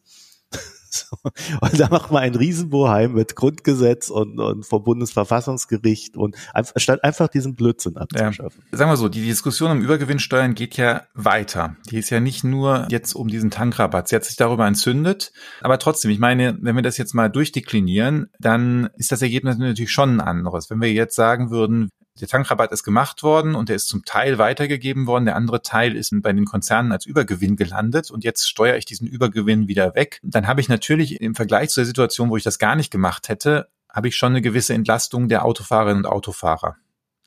Und 1.62 1.80
da 1.80 1.90
macht 1.90 2.12
man 2.12 2.24
ein 2.24 2.36
Riesenboheim 2.36 3.14
mit 3.14 3.36
Grundgesetz 3.36 4.10
und, 4.10 4.40
und 4.40 4.66
vom 4.66 4.84
Bundesverfassungsgericht 4.84 6.18
und 6.18 6.36
einfach, 6.54 6.74
statt 6.78 7.04
einfach 7.04 7.28
diesen 7.28 7.56
Blödsinn 7.56 7.98
abzuschaffen. 7.98 8.64
Ja. 8.72 8.78
Sagen 8.78 8.92
wir 8.92 8.98
so, 8.98 9.10
die 9.10 9.26
Diskussion 9.26 9.72
um 9.72 9.82
Übergewinnsteuern 9.82 10.56
geht 10.56 10.78
ja 10.78 11.04
weiter. 11.14 11.76
Die 11.90 11.98
ist 11.98 12.10
ja 12.10 12.20
nicht 12.20 12.44
nur 12.44 12.88
jetzt 12.90 13.14
um 13.14 13.28
diesen 13.28 13.52
Tankrabatt. 13.52 14.08
Sie 14.08 14.16
hat 14.16 14.26
sich 14.26 14.36
darüber 14.36 14.68
entzündet. 14.68 15.32
Aber 15.62 15.80
trotzdem, 15.80 16.12
ich 16.12 16.20
meine, 16.20 16.58
wenn 16.62 16.76
wir 16.76 16.84
das 16.84 16.98
jetzt 16.98 17.14
mal 17.14 17.30
durchdeklinieren, 17.30 18.28
dann 18.40 18.90
ist 18.98 19.12
das 19.12 19.22
Ergebnis 19.22 19.58
natürlich 19.58 19.92
schon 19.92 20.18
ein 20.18 20.22
anderes. 20.22 20.70
Wenn 20.70 20.82
wir 20.82 20.92
jetzt 20.92 21.16
sagen 21.16 21.50
würden, 21.50 21.90
der 22.20 22.28
Tankrabatt 22.28 22.72
ist 22.72 22.84
gemacht 22.84 23.24
worden 23.24 23.56
und 23.56 23.68
der 23.68 23.76
ist 23.76 23.90
zum 23.90 24.06
Teil 24.06 24.38
weitergegeben 24.38 25.06
worden. 25.06 25.26
Der 25.26 25.36
andere 25.36 25.62
Teil 25.62 25.96
ist 25.96 26.14
bei 26.22 26.32
den 26.32 26.46
Konzernen 26.46 26.92
als 26.92 27.06
Übergewinn 27.06 27.58
gelandet 27.58 28.10
und 28.10 28.24
jetzt 28.24 28.48
steuere 28.48 28.78
ich 28.78 28.86
diesen 28.86 29.08
Übergewinn 29.08 29.68
wieder 29.68 29.96
weg. 29.96 30.20
Dann 30.24 30.48
habe 30.48 30.62
ich 30.62 30.70
natürlich 30.70 31.20
im 31.20 31.36
Vergleich 31.36 31.70
zu 31.70 31.82
der 31.82 31.86
Situation, 31.86 32.30
wo 32.30 32.38
ich 32.38 32.44
das 32.44 32.58
gar 32.58 32.76
nicht 32.76 32.92
gemacht 32.92 33.28
hätte, 33.28 33.68
habe 33.90 34.08
ich 34.08 34.16
schon 34.16 34.32
eine 34.32 34.42
gewisse 34.42 34.74
Entlastung 34.74 35.28
der 35.28 35.44
Autofahrerinnen 35.44 36.06
und 36.06 36.12
Autofahrer. 36.12 36.78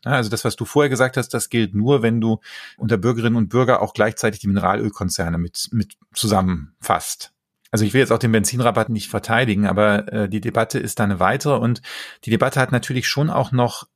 Also 0.05 0.31
das, 0.31 0.45
was 0.45 0.57
du 0.57 0.65
vorher 0.65 0.89
gesagt 0.89 1.17
hast, 1.17 1.31
das 1.35 1.51
gilt 1.51 1.75
nur, 1.75 2.03
wenn 2.03 2.21
du 2.21 2.41
unter 2.77 2.97
Bürgerinnen 2.97 3.37
und 3.37 3.49
Bürger 3.49 3.83
auch 3.83 3.95
gleichzeitig 3.95 4.41
die 4.41 4.49
Mineralölkonzerne 4.49 5.39
mit, 5.39 5.69
mit 5.73 5.97
zusammenfasst. 6.15 7.33
Also 7.71 7.85
ich 7.85 7.93
will 7.93 8.01
jetzt 8.01 8.13
auch 8.13 8.19
den 8.19 8.33
Benzinrabatt 8.33 8.89
nicht 8.89 9.11
verteidigen, 9.11 9.67
aber 9.67 10.11
äh, 10.11 10.29
die 10.29 10.41
Debatte 10.41 10.79
ist 10.79 10.99
da 10.99 11.05
eine 11.05 11.21
weitere 11.21 11.57
und 11.57 11.83
die 12.25 12.31
Debatte 12.31 12.61
hat 12.61 12.73
natürlich 12.73 13.09
schon 13.09 13.29
auch 13.29 13.53
noch 13.53 13.87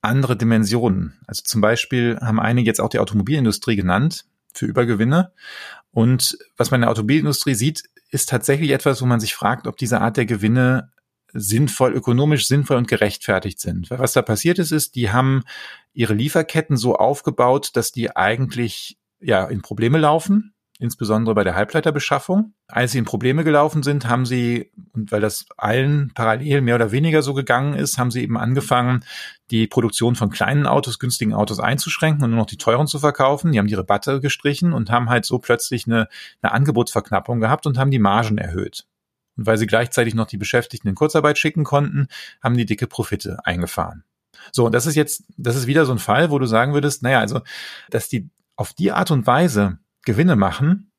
andere 0.00 0.36
Dimensionen. 0.36 1.18
Also 1.26 1.42
zum 1.44 1.60
Beispiel 1.60 2.18
haben 2.20 2.40
einige 2.40 2.68
jetzt 2.68 2.80
auch 2.80 2.88
die 2.88 2.98
Automobilindustrie 2.98 3.76
genannt 3.76 4.26
für 4.52 4.66
Übergewinne. 4.66 5.32
Und 5.90 6.38
was 6.56 6.70
man 6.70 6.78
in 6.78 6.82
der 6.82 6.90
Automobilindustrie 6.90 7.54
sieht, 7.54 7.84
ist 8.10 8.28
tatsächlich 8.28 8.70
etwas, 8.70 9.02
wo 9.02 9.06
man 9.06 9.20
sich 9.20 9.34
fragt, 9.34 9.66
ob 9.66 9.76
diese 9.76 10.00
Art 10.00 10.16
der 10.16 10.26
Gewinne 10.26 10.92
sinnvoll, 11.32 11.92
ökonomisch 11.92 12.46
sinnvoll 12.46 12.76
und 12.78 12.88
gerechtfertigt 12.88 13.60
sind. 13.60 13.90
Was 13.90 14.14
da 14.14 14.22
passiert 14.22 14.58
ist, 14.58 14.72
ist, 14.72 14.94
die 14.94 15.10
haben 15.10 15.44
ihre 15.92 16.14
Lieferketten 16.14 16.76
so 16.76 16.96
aufgebaut, 16.96 17.70
dass 17.74 17.92
die 17.92 18.16
eigentlich 18.16 18.98
ja 19.20 19.44
in 19.46 19.60
Probleme 19.60 19.98
laufen 19.98 20.54
insbesondere 20.78 21.34
bei 21.34 21.44
der 21.44 21.54
Halbleiterbeschaffung. 21.54 22.54
Als 22.68 22.92
sie 22.92 22.98
in 22.98 23.04
Probleme 23.04 23.44
gelaufen 23.44 23.82
sind, 23.82 24.06
haben 24.08 24.26
sie, 24.26 24.70
und 24.92 25.10
weil 25.10 25.20
das 25.20 25.46
allen 25.56 26.12
parallel 26.14 26.60
mehr 26.60 26.76
oder 26.76 26.92
weniger 26.92 27.22
so 27.22 27.34
gegangen 27.34 27.74
ist, 27.74 27.98
haben 27.98 28.10
sie 28.10 28.22
eben 28.22 28.36
angefangen, 28.36 29.04
die 29.50 29.66
Produktion 29.66 30.14
von 30.14 30.30
kleinen 30.30 30.66
Autos, 30.66 30.98
günstigen 30.98 31.34
Autos 31.34 31.58
einzuschränken 31.58 32.24
und 32.24 32.30
nur 32.30 32.40
noch 32.40 32.46
die 32.46 32.58
teuren 32.58 32.86
zu 32.86 32.98
verkaufen. 32.98 33.52
Die 33.52 33.58
haben 33.58 33.66
die 33.66 33.74
Rabatte 33.74 34.20
gestrichen 34.20 34.72
und 34.72 34.90
haben 34.90 35.10
halt 35.10 35.24
so 35.24 35.38
plötzlich 35.38 35.86
eine, 35.86 36.08
eine 36.42 36.52
Angebotsverknappung 36.52 37.40
gehabt 37.40 37.66
und 37.66 37.78
haben 37.78 37.90
die 37.90 37.98
Margen 37.98 38.38
erhöht. 38.38 38.86
Und 39.36 39.46
weil 39.46 39.58
sie 39.58 39.66
gleichzeitig 39.66 40.14
noch 40.14 40.26
die 40.26 40.36
Beschäftigten 40.36 40.88
in 40.88 40.94
Kurzarbeit 40.94 41.38
schicken 41.38 41.64
konnten, 41.64 42.08
haben 42.42 42.56
die 42.56 42.66
dicke 42.66 42.86
Profite 42.86 43.38
eingefahren. 43.44 44.04
So, 44.52 44.66
und 44.66 44.72
das 44.72 44.86
ist 44.86 44.94
jetzt, 44.94 45.24
das 45.36 45.56
ist 45.56 45.66
wieder 45.66 45.86
so 45.86 45.92
ein 45.92 45.98
Fall, 45.98 46.30
wo 46.30 46.38
du 46.38 46.46
sagen 46.46 46.72
würdest, 46.72 47.02
naja, 47.02 47.20
also, 47.20 47.40
dass 47.90 48.08
die 48.08 48.30
auf 48.56 48.72
die 48.72 48.92
Art 48.92 49.10
und 49.10 49.26
Weise 49.26 49.78
Gewinne 50.04 50.36
machen, 50.36 50.92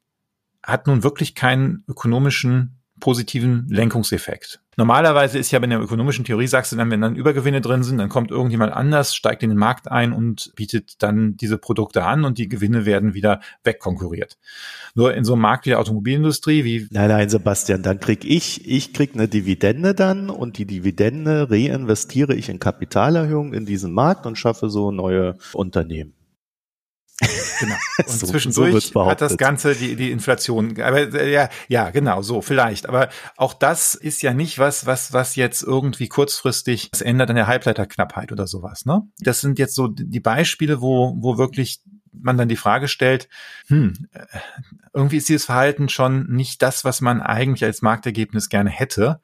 hat 0.64 0.88
nun 0.88 1.04
wirklich 1.04 1.36
keinen 1.36 1.84
ökonomischen 1.88 2.80
positiven 3.00 3.68
Lenkungseffekt. 3.70 4.60
Normalerweise 4.78 5.38
ist 5.38 5.52
ja 5.52 5.62
in 5.62 5.70
der 5.70 5.82
ökonomischen 5.82 6.24
Theorie, 6.24 6.48
sagst 6.48 6.72
du 6.72 6.76
dann, 6.76 6.90
wenn 6.90 7.02
dann 7.02 7.16
Übergewinne 7.16 7.60
drin 7.60 7.84
sind, 7.84 7.98
dann 7.98 8.10
kommt 8.10 8.32
irgendjemand 8.32 8.72
anders, 8.72 9.16
steigt 9.16 9.44
in 9.44 9.50
den 9.50 9.58
Markt 9.58 9.92
ein 9.92 10.14
und 10.14 10.54
bietet 10.56 11.04
dann 11.04 11.36
diese 11.36 11.58
Produkte 11.58 12.06
an 12.06 12.24
und 12.24 12.38
die 12.38 12.48
Gewinne 12.48 12.86
werden 12.86 13.14
wieder 13.14 13.42
wegkonkurriert. 13.64 14.38
Nur 14.96 15.14
in 15.14 15.26
so 15.26 15.34
einem 15.34 15.42
Markt 15.42 15.66
wie 15.66 15.72
der 15.72 15.80
Automobilindustrie, 15.80 16.64
wie... 16.64 16.88
Nein, 16.92 17.10
nein, 17.10 17.30
Sebastian, 17.30 17.84
dann 17.84 18.00
krieg 18.00 18.24
ich, 18.24 18.70
ich 18.70 18.94
krieg 18.94 19.16
eine 19.16 19.28
Dividende 19.28 19.94
dann 19.94 20.30
und 20.30 20.58
die 20.58 20.66
Dividende 20.66 21.50
reinvestiere 21.50 22.36
ich 22.36 22.50
in 22.50 22.60
Kapitalerhöhung 22.60 23.54
in 23.54 23.66
diesen 23.66 23.92
Markt 23.92 24.26
und 24.26 24.38
schaffe 24.38 24.70
so 24.70 24.92
neue 24.92 25.38
Unternehmen. 25.54 26.14
Genau. 27.60 27.76
Und 27.98 28.10
so, 28.10 28.28
zwischendurch 28.28 28.92
so 28.94 29.06
hat 29.06 29.22
das 29.22 29.38
Ganze 29.38 29.76
die, 29.76 29.96
die 29.96 30.12
Inflation. 30.12 30.80
Aber 30.82 31.14
äh, 31.14 31.32
ja, 31.32 31.50
ja, 31.68 31.90
genau, 31.90 32.22
so, 32.22 32.42
vielleicht. 32.42 32.88
Aber 32.88 33.10
auch 33.36 33.54
das 33.54 33.96
ist 33.96 34.22
ja 34.22 34.34
nicht 34.34 34.60
was, 34.60 34.86
was, 34.86 35.14
was 35.14 35.36
jetzt 35.36 35.64
irgendwie 35.64 36.08
kurzfristig 36.08 36.92
das 36.92 37.02
ändert 37.02 37.30
an 37.30 37.36
der 37.36 37.48
Halbleiterknappheit 37.48 38.32
oder 38.32 38.48
sowas. 38.48 38.86
Ne? 38.86 39.02
Das 39.20 39.42
sind 39.42 39.60
jetzt 39.60 39.76
so 39.76 39.88
die 39.88 40.20
Beispiele, 40.20 40.82
wo, 40.82 41.16
wo 41.20 41.38
wirklich 41.38 41.82
man 42.12 42.38
dann 42.38 42.50
die 42.50 42.56
Frage 42.56 42.88
stellt, 42.88 43.30
hm, 43.68 43.94
äh, 44.14 44.26
irgendwie 44.94 45.18
ist 45.18 45.30
dieses 45.30 45.46
Verhalten 45.46 45.90
schon 45.90 46.28
nicht 46.28 46.62
das, 46.62 46.84
was 46.84 47.02
man 47.02 47.22
eigentlich 47.22 47.64
als 47.64 47.82
Marktergebnis 47.82 48.50
gerne 48.50 48.70
hätte. 48.70 49.22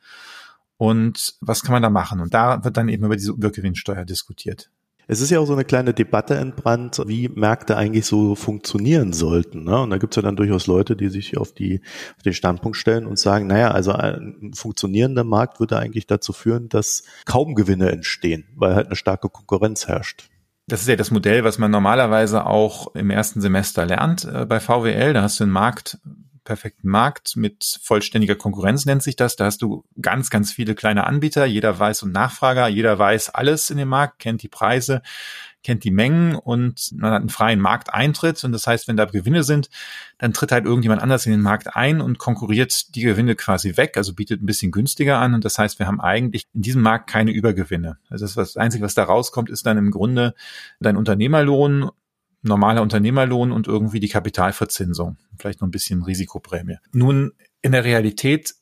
Und 0.78 1.36
was 1.40 1.62
kann 1.64 1.72
man 1.72 1.82
da 1.82 1.90
machen? 1.90 2.20
Und 2.20 2.34
da 2.34 2.64
wird 2.64 2.76
dann 2.76 2.90
eben 2.90 3.06
über 3.06 3.16
diese 3.16 3.32
Übergewinnsteuer 3.32 4.04
diskutiert. 4.04 4.70
Es 5.08 5.22
ist 5.22 5.30
ja 5.30 5.40
auch 5.40 5.46
so 5.46 5.54
eine 5.54 5.66
kleine 5.66 5.94
Debatte 5.94 6.36
entbrannt, 6.36 7.02
wie 7.06 7.30
Märkte 7.30 7.78
eigentlich 7.78 8.06
so 8.06 8.36
funktionieren 8.36 9.14
sollten. 9.14 9.64
Ne? 9.64 9.82
Und 9.82 9.90
da 9.90 9.98
gibt 9.98 10.14
es 10.14 10.16
ja 10.16 10.22
dann 10.22 10.36
durchaus 10.36 10.68
Leute, 10.68 10.96
die 10.96 11.10
sich 11.10 11.38
auf, 11.38 11.54
die, 11.54 11.82
auf 12.18 12.24
den 12.24 12.34
Standpunkt 12.34 12.78
stellen 12.78 13.06
und 13.06 13.20
sagen, 13.20 13.48
naja, 13.48 13.72
also 13.72 13.92
ein 13.92 14.52
funktionierender 14.54 15.24
Markt 15.24 15.60
würde 15.60 15.78
eigentlich 15.78 16.08
dazu 16.08 16.34
führen, 16.34 16.70
dass 16.70 17.04
kaum 17.26 17.56
Gewinne 17.56 17.92
entstehen, 17.92 18.46
weil 18.56 18.76
halt 18.76 18.88
eine 18.88 18.96
starke 18.96 19.30
Konkurrenz 19.30 19.88
herrscht. 19.88 20.30
Das 20.68 20.82
ist 20.82 20.88
ja 20.88 20.96
das 20.96 21.12
Modell, 21.12 21.44
was 21.44 21.60
man 21.60 21.70
normalerweise 21.70 22.48
auch 22.48 22.96
im 22.96 23.12
ersten 23.12 23.40
Semester 23.40 23.86
lernt 23.86 24.26
äh, 24.26 24.46
bei 24.46 24.60
VWL. 24.60 25.14
Da 25.14 25.22
hast 25.22 25.40
du 25.40 25.44
einen 25.44 25.54
Markt 25.54 26.00
perfekten 26.46 26.88
Markt 26.88 27.36
mit 27.36 27.80
vollständiger 27.84 28.36
Konkurrenz 28.36 28.86
nennt 28.86 29.04
sich 29.04 29.18
das. 29.18 29.36
Da 29.36 29.46
hast 29.46 29.62
du 29.62 29.84
ganz, 30.02 30.30
ganz 30.30 30.54
viele 30.54 30.76
kleine 30.76 31.06
Anbieter. 31.06 31.46
Jeder 31.46 31.78
weiß 31.78 32.04
und 32.04 32.14
Nachfrager. 32.14 32.68
Jeder 32.68 32.98
weiß 32.98 33.32
alles 33.32 33.70
in 33.70 33.78
dem 33.78 33.90
Markt, 33.90 34.20
kennt 34.20 34.44
die 34.44 34.48
Preise, 34.48 35.02
kennt 35.64 35.84
die 35.84 35.92
Mengen 35.92 36.36
und 36.36 36.92
man 36.96 37.12
hat 37.12 37.22
einen 37.22 37.30
freien 37.30 37.60
Markteintritt. 37.60 38.44
Und 38.44 38.54
das 38.54 38.68
heißt, 38.68 38.88
wenn 38.88 38.96
da 38.96 39.06
Gewinne 39.06 39.44
sind, 39.44 39.70
dann 40.20 40.32
tritt 40.32 40.52
halt 40.52 40.66
irgendjemand 40.66 41.02
anders 41.02 41.26
in 41.26 41.34
den 41.34 41.42
Markt 41.42 41.76
ein 41.76 42.00
und 42.00 42.20
konkurriert 42.20 42.96
die 42.96 43.02
Gewinne 43.02 43.36
quasi 43.36 43.76
weg, 43.76 43.98
also 43.98 44.14
bietet 44.14 44.42
ein 44.42 44.46
bisschen 44.46 44.72
günstiger 44.72 45.18
an. 45.18 45.34
Und 45.34 45.44
das 45.44 45.58
heißt, 45.58 45.80
wir 45.80 45.88
haben 45.88 46.00
eigentlich 46.00 46.46
in 46.54 46.62
diesem 46.62 46.84
Markt 46.84 47.10
keine 47.10 47.32
Übergewinne. 47.32 47.98
Also 48.10 48.26
das, 48.26 48.36
das 48.36 48.58
Einzige, 48.58 48.86
was 48.86 48.94
da 48.94 49.04
rauskommt, 49.04 49.50
ist 49.50 49.66
dann 49.66 49.78
im 49.78 49.92
Grunde 49.92 50.36
dein 50.80 50.96
Unternehmerlohn 50.96 51.90
normaler 52.46 52.82
Unternehmerlohn 52.82 53.52
und 53.52 53.68
irgendwie 53.68 54.00
die 54.00 54.10
Kapitalverzinsung. 54.10 55.18
Vielleicht 55.38 55.62
noch 55.62 55.68
ein 55.68 55.72
bisschen 55.72 56.04
Risikoprämie. 56.04 56.78
Nun, 56.92 57.34
in 57.62 57.72
der 57.72 57.84
Realität 57.84 58.56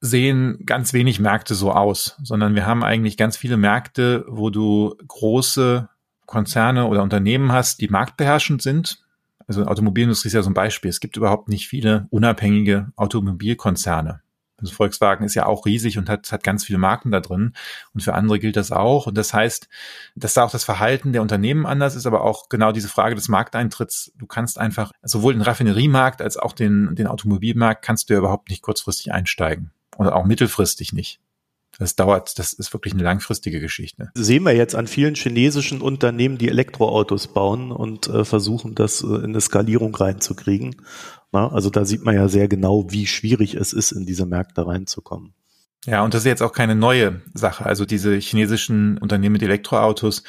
sehen 0.00 0.60
ganz 0.64 0.92
wenig 0.92 1.20
Märkte 1.20 1.54
so 1.54 1.72
aus, 1.72 2.16
sondern 2.22 2.54
wir 2.54 2.66
haben 2.66 2.82
eigentlich 2.82 3.16
ganz 3.16 3.36
viele 3.36 3.56
Märkte, 3.56 4.24
wo 4.28 4.50
du 4.50 4.96
große 5.06 5.88
Konzerne 6.26 6.86
oder 6.86 7.02
Unternehmen 7.02 7.52
hast, 7.52 7.80
die 7.80 7.88
marktbeherrschend 7.88 8.62
sind. 8.62 9.04
Also 9.46 9.64
Automobilindustrie 9.64 10.28
ist 10.28 10.34
ja 10.34 10.42
so 10.42 10.50
ein 10.50 10.54
Beispiel. 10.54 10.88
Es 10.88 11.00
gibt 11.00 11.16
überhaupt 11.16 11.48
nicht 11.48 11.66
viele 11.66 12.06
unabhängige 12.10 12.92
Automobilkonzerne. 12.96 14.22
Also 14.60 14.74
Volkswagen 14.74 15.24
ist 15.24 15.34
ja 15.34 15.46
auch 15.46 15.66
riesig 15.66 15.98
und 15.98 16.08
hat, 16.08 16.30
hat 16.32 16.42
ganz 16.44 16.64
viele 16.64 16.78
Marken 16.78 17.10
da 17.10 17.20
drin. 17.20 17.54
Und 17.94 18.02
für 18.02 18.14
andere 18.14 18.38
gilt 18.38 18.56
das 18.56 18.72
auch. 18.72 19.06
Und 19.06 19.16
das 19.16 19.34
heißt, 19.34 19.68
dass 20.14 20.34
da 20.34 20.44
auch 20.44 20.50
das 20.50 20.64
Verhalten 20.64 21.12
der 21.12 21.22
Unternehmen 21.22 21.66
anders 21.66 21.96
ist, 21.96 22.06
aber 22.06 22.24
auch 22.24 22.48
genau 22.48 22.72
diese 22.72 22.88
Frage 22.88 23.14
des 23.14 23.28
Markteintritts. 23.28 24.12
Du 24.16 24.26
kannst 24.26 24.58
einfach 24.58 24.92
sowohl 25.02 25.32
den 25.32 25.42
Raffineriemarkt 25.42 26.22
als 26.22 26.36
auch 26.36 26.52
den, 26.52 26.94
den 26.94 27.06
Automobilmarkt 27.06 27.82
kannst 27.82 28.08
du 28.08 28.14
ja 28.14 28.18
überhaupt 28.18 28.50
nicht 28.50 28.62
kurzfristig 28.62 29.12
einsteigen. 29.12 29.72
Oder 29.96 30.16
auch 30.16 30.24
mittelfristig 30.24 30.92
nicht. 30.92 31.20
Das 31.78 31.96
dauert, 31.96 32.38
das 32.38 32.52
ist 32.52 32.74
wirklich 32.74 32.92
eine 32.92 33.02
langfristige 33.02 33.58
Geschichte. 33.58 34.10
Sehen 34.14 34.42
wir 34.42 34.54
jetzt 34.54 34.74
an 34.74 34.86
vielen 34.86 35.14
chinesischen 35.14 35.80
Unternehmen, 35.80 36.36
die 36.36 36.48
Elektroautos 36.48 37.28
bauen 37.28 37.72
und 37.72 38.06
äh, 38.06 38.26
versuchen, 38.26 38.74
das 38.74 39.02
äh, 39.02 39.06
in 39.06 39.30
eine 39.30 39.40
Skalierung 39.40 39.94
reinzukriegen. 39.94 40.76
Na, 41.32 41.48
also 41.50 41.70
da 41.70 41.84
sieht 41.84 42.04
man 42.04 42.14
ja 42.14 42.28
sehr 42.28 42.48
genau, 42.48 42.86
wie 42.90 43.06
schwierig 43.06 43.54
es 43.54 43.72
ist, 43.72 43.92
in 43.92 44.06
diese 44.06 44.26
Märkte 44.26 44.66
reinzukommen. 44.66 45.34
Ja, 45.86 46.04
und 46.04 46.12
das 46.12 46.22
ist 46.22 46.26
jetzt 46.26 46.42
auch 46.42 46.52
keine 46.52 46.74
neue 46.74 47.22
Sache. 47.32 47.64
Also 47.64 47.86
diese 47.86 48.14
chinesischen 48.16 48.98
Unternehmen 48.98 49.32
mit 49.32 49.42
Elektroautos, 49.42 50.24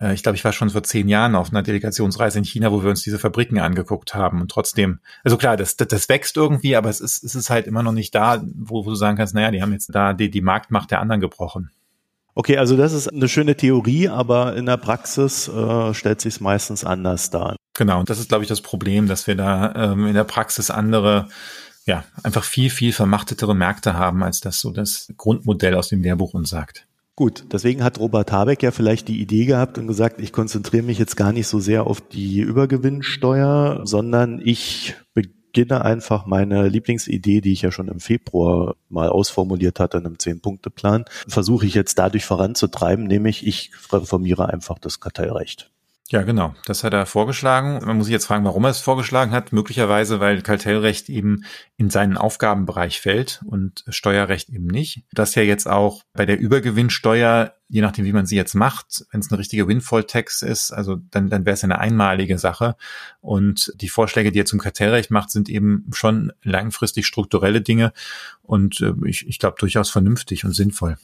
äh, 0.00 0.12
ich 0.14 0.24
glaube, 0.24 0.34
ich 0.34 0.44
war 0.44 0.52
schon 0.52 0.70
vor 0.70 0.82
zehn 0.82 1.08
Jahren 1.08 1.36
auf 1.36 1.50
einer 1.50 1.62
Delegationsreise 1.62 2.38
in 2.38 2.44
China, 2.44 2.72
wo 2.72 2.82
wir 2.82 2.90
uns 2.90 3.02
diese 3.02 3.20
Fabriken 3.20 3.60
angeguckt 3.60 4.16
haben. 4.16 4.40
Und 4.40 4.50
trotzdem, 4.50 4.98
also 5.22 5.36
klar, 5.36 5.56
das, 5.56 5.76
das, 5.76 5.86
das 5.88 6.08
wächst 6.08 6.36
irgendwie, 6.36 6.74
aber 6.74 6.90
es 6.90 7.00
ist, 7.00 7.22
es 7.22 7.36
ist 7.36 7.50
halt 7.50 7.68
immer 7.68 7.84
noch 7.84 7.92
nicht 7.92 8.16
da, 8.16 8.42
wo, 8.56 8.84
wo 8.84 8.90
du 8.90 8.96
sagen 8.96 9.16
kannst, 9.16 9.34
naja, 9.34 9.52
die 9.52 9.62
haben 9.62 9.72
jetzt 9.72 9.94
da 9.94 10.12
die, 10.12 10.28
die 10.28 10.40
Marktmacht 10.40 10.90
der 10.90 11.00
anderen 11.00 11.20
gebrochen. 11.20 11.70
Okay, 12.38 12.58
also 12.58 12.76
das 12.76 12.92
ist 12.92 13.08
eine 13.08 13.28
schöne 13.28 13.56
Theorie, 13.56 14.10
aber 14.10 14.56
in 14.56 14.66
der 14.66 14.76
Praxis 14.76 15.48
äh, 15.48 15.94
stellt 15.94 16.20
sich 16.20 16.34
es 16.34 16.40
meistens 16.40 16.84
anders 16.84 17.30
dar. 17.30 17.56
Genau, 17.72 17.98
und 17.98 18.10
das 18.10 18.18
ist, 18.18 18.28
glaube 18.28 18.44
ich, 18.44 18.48
das 18.48 18.60
Problem, 18.60 19.08
dass 19.08 19.26
wir 19.26 19.36
da 19.36 19.74
ähm, 19.74 20.06
in 20.06 20.12
der 20.12 20.24
Praxis 20.24 20.70
andere, 20.70 21.28
ja, 21.86 22.04
einfach 22.22 22.44
viel, 22.44 22.68
viel 22.68 22.92
vermachtetere 22.92 23.54
Märkte 23.54 23.94
haben, 23.94 24.22
als 24.22 24.40
das 24.40 24.60
so 24.60 24.70
das 24.70 25.10
Grundmodell 25.16 25.74
aus 25.74 25.88
dem 25.88 26.02
Lehrbuch 26.02 26.34
uns 26.34 26.50
sagt. 26.50 26.86
Gut, 27.14 27.46
deswegen 27.52 27.82
hat 27.82 27.98
Robert 27.98 28.30
Habeck 28.30 28.62
ja 28.62 28.70
vielleicht 28.70 29.08
die 29.08 29.22
Idee 29.22 29.46
gehabt 29.46 29.78
und 29.78 29.86
gesagt, 29.86 30.20
ich 30.20 30.34
konzentriere 30.34 30.82
mich 30.82 30.98
jetzt 30.98 31.16
gar 31.16 31.32
nicht 31.32 31.48
so 31.48 31.58
sehr 31.58 31.86
auf 31.86 32.02
die 32.02 32.40
Übergewinnsteuer, 32.40 33.80
sondern 33.84 34.42
ich 34.44 34.94
beginne 35.56 35.86
einfach 35.86 36.26
meine 36.26 36.68
Lieblingsidee, 36.68 37.40
die 37.40 37.52
ich 37.52 37.62
ja 37.62 37.72
schon 37.72 37.88
im 37.88 37.98
Februar 37.98 38.76
mal 38.90 39.08
ausformuliert 39.08 39.80
hatte 39.80 39.96
in 39.96 40.04
einem 40.04 40.18
Zehn-Punkte-Plan, 40.18 41.06
versuche 41.26 41.64
ich 41.64 41.72
jetzt 41.72 41.98
dadurch 41.98 42.26
voranzutreiben, 42.26 43.06
nämlich 43.06 43.46
ich 43.46 43.70
reformiere 43.90 44.50
einfach 44.50 44.78
das 44.78 45.00
Kartellrecht. 45.00 45.70
Ja, 46.08 46.22
genau. 46.22 46.54
Das 46.66 46.84
hat 46.84 46.92
er 46.92 47.04
vorgeschlagen. 47.04 47.84
Man 47.84 47.96
muss 47.96 48.06
sich 48.06 48.12
jetzt 48.12 48.26
fragen, 48.26 48.44
warum 48.44 48.62
er 48.62 48.70
es 48.70 48.78
vorgeschlagen 48.78 49.32
hat. 49.32 49.52
Möglicherweise, 49.52 50.20
weil 50.20 50.40
Kartellrecht 50.40 51.08
eben 51.08 51.44
in 51.76 51.90
seinen 51.90 52.16
Aufgabenbereich 52.16 53.00
fällt 53.00 53.42
und 53.44 53.84
Steuerrecht 53.88 54.48
eben 54.50 54.68
nicht. 54.68 55.02
Das 55.10 55.34
ja 55.34 55.42
jetzt 55.42 55.66
auch 55.66 56.04
bei 56.12 56.24
der 56.24 56.38
Übergewinnsteuer, 56.38 57.54
je 57.66 57.80
nachdem, 57.80 58.04
wie 58.04 58.12
man 58.12 58.24
sie 58.24 58.36
jetzt 58.36 58.54
macht, 58.54 59.04
wenn 59.10 59.18
es 59.18 59.32
eine 59.32 59.40
richtige 59.40 59.66
Windfall-Tax 59.66 60.42
ist, 60.42 60.70
also 60.70 60.94
dann, 61.10 61.28
dann 61.28 61.44
wäre 61.44 61.54
es 61.54 61.64
eine 61.64 61.80
einmalige 61.80 62.38
Sache. 62.38 62.76
Und 63.20 63.72
die 63.74 63.88
Vorschläge, 63.88 64.30
die 64.30 64.38
er 64.38 64.46
zum 64.46 64.60
Kartellrecht 64.60 65.10
macht, 65.10 65.32
sind 65.32 65.48
eben 65.48 65.86
schon 65.92 66.32
langfristig 66.44 67.08
strukturelle 67.08 67.62
Dinge 67.62 67.92
und 68.42 68.80
äh, 68.80 68.92
ich, 69.06 69.26
ich 69.26 69.40
glaube 69.40 69.56
durchaus 69.58 69.90
vernünftig 69.90 70.44
und 70.44 70.52
sinnvoll. 70.52 70.98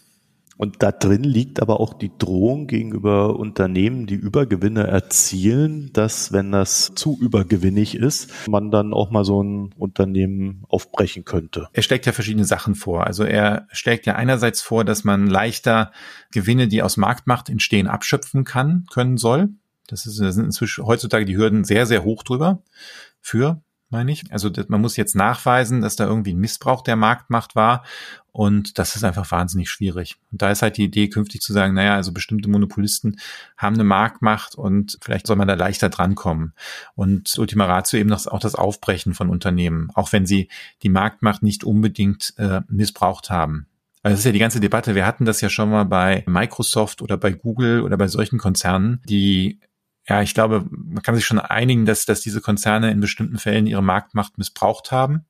Und 0.62 0.80
da 0.80 0.92
drin 0.92 1.24
liegt 1.24 1.60
aber 1.60 1.80
auch 1.80 1.92
die 1.92 2.16
Drohung 2.16 2.68
gegenüber 2.68 3.34
Unternehmen, 3.34 4.06
die 4.06 4.14
Übergewinne 4.14 4.86
erzielen, 4.86 5.92
dass 5.92 6.32
wenn 6.32 6.52
das 6.52 6.92
zu 6.94 7.18
übergewinnig 7.20 7.96
ist, 7.96 8.30
man 8.48 8.70
dann 8.70 8.92
auch 8.92 9.10
mal 9.10 9.24
so 9.24 9.42
ein 9.42 9.74
Unternehmen 9.76 10.62
aufbrechen 10.68 11.24
könnte. 11.24 11.66
Er 11.72 11.82
schlägt 11.82 12.06
ja 12.06 12.12
verschiedene 12.12 12.44
Sachen 12.44 12.76
vor. 12.76 13.08
Also 13.08 13.24
er 13.24 13.66
schlägt 13.72 14.06
ja 14.06 14.14
einerseits 14.14 14.62
vor, 14.62 14.84
dass 14.84 15.02
man 15.02 15.26
leichter 15.26 15.90
Gewinne, 16.30 16.68
die 16.68 16.80
aus 16.84 16.96
Marktmacht 16.96 17.48
entstehen, 17.48 17.88
abschöpfen 17.88 18.44
kann, 18.44 18.86
können 18.88 19.16
soll. 19.16 19.48
Das, 19.88 20.06
ist, 20.06 20.20
das 20.20 20.36
sind 20.36 20.44
inzwischen 20.44 20.86
heutzutage 20.86 21.24
die 21.24 21.36
Hürden 21.36 21.64
sehr, 21.64 21.86
sehr 21.86 22.04
hoch 22.04 22.22
drüber 22.22 22.62
für 23.20 23.64
meine 23.92 24.10
ich. 24.10 24.24
Also 24.32 24.50
man 24.68 24.80
muss 24.80 24.96
jetzt 24.96 25.14
nachweisen, 25.14 25.80
dass 25.80 25.96
da 25.96 26.06
irgendwie 26.06 26.32
ein 26.32 26.40
Missbrauch 26.40 26.82
der 26.82 26.96
Marktmacht 26.96 27.54
war 27.54 27.84
und 28.32 28.78
das 28.78 28.96
ist 28.96 29.04
einfach 29.04 29.30
wahnsinnig 29.30 29.68
schwierig. 29.70 30.16
Und 30.32 30.40
da 30.40 30.50
ist 30.50 30.62
halt 30.62 30.78
die 30.78 30.84
Idee, 30.84 31.08
künftig 31.08 31.42
zu 31.42 31.52
sagen, 31.52 31.74
naja, 31.74 31.94
also 31.94 32.12
bestimmte 32.12 32.48
Monopolisten 32.48 33.18
haben 33.58 33.74
eine 33.74 33.84
Marktmacht 33.84 34.54
und 34.54 34.98
vielleicht 35.02 35.26
soll 35.26 35.36
man 35.36 35.48
da 35.48 35.54
leichter 35.54 35.90
drankommen. 35.90 36.54
Und 36.94 37.38
Ultima 37.38 37.66
Ratio 37.66 38.00
eben 38.00 38.12
auch 38.12 38.40
das 38.40 38.54
Aufbrechen 38.54 39.12
von 39.12 39.28
Unternehmen, 39.28 39.90
auch 39.94 40.12
wenn 40.12 40.26
sie 40.26 40.48
die 40.82 40.88
Marktmacht 40.88 41.42
nicht 41.42 41.62
unbedingt 41.62 42.32
äh, 42.38 42.62
missbraucht 42.68 43.28
haben. 43.28 43.66
Also 44.02 44.14
das 44.14 44.20
ist 44.20 44.26
ja 44.26 44.32
die 44.32 44.38
ganze 44.38 44.60
Debatte. 44.60 44.94
Wir 44.94 45.06
hatten 45.06 45.26
das 45.26 45.40
ja 45.42 45.48
schon 45.48 45.70
mal 45.70 45.84
bei 45.84 46.24
Microsoft 46.26 47.02
oder 47.02 47.16
bei 47.18 47.32
Google 47.32 47.82
oder 47.82 47.96
bei 47.96 48.08
solchen 48.08 48.38
Konzernen, 48.38 49.00
die 49.04 49.60
ja, 50.08 50.22
ich 50.22 50.34
glaube, 50.34 50.66
man 50.70 51.02
kann 51.02 51.14
sich 51.14 51.24
schon 51.24 51.38
einigen, 51.38 51.86
dass, 51.86 52.06
dass 52.06 52.20
diese 52.20 52.40
Konzerne 52.40 52.90
in 52.90 53.00
bestimmten 53.00 53.38
Fällen 53.38 53.66
ihre 53.66 53.82
Marktmacht 53.82 54.36
missbraucht 54.36 54.90
haben 54.90 55.26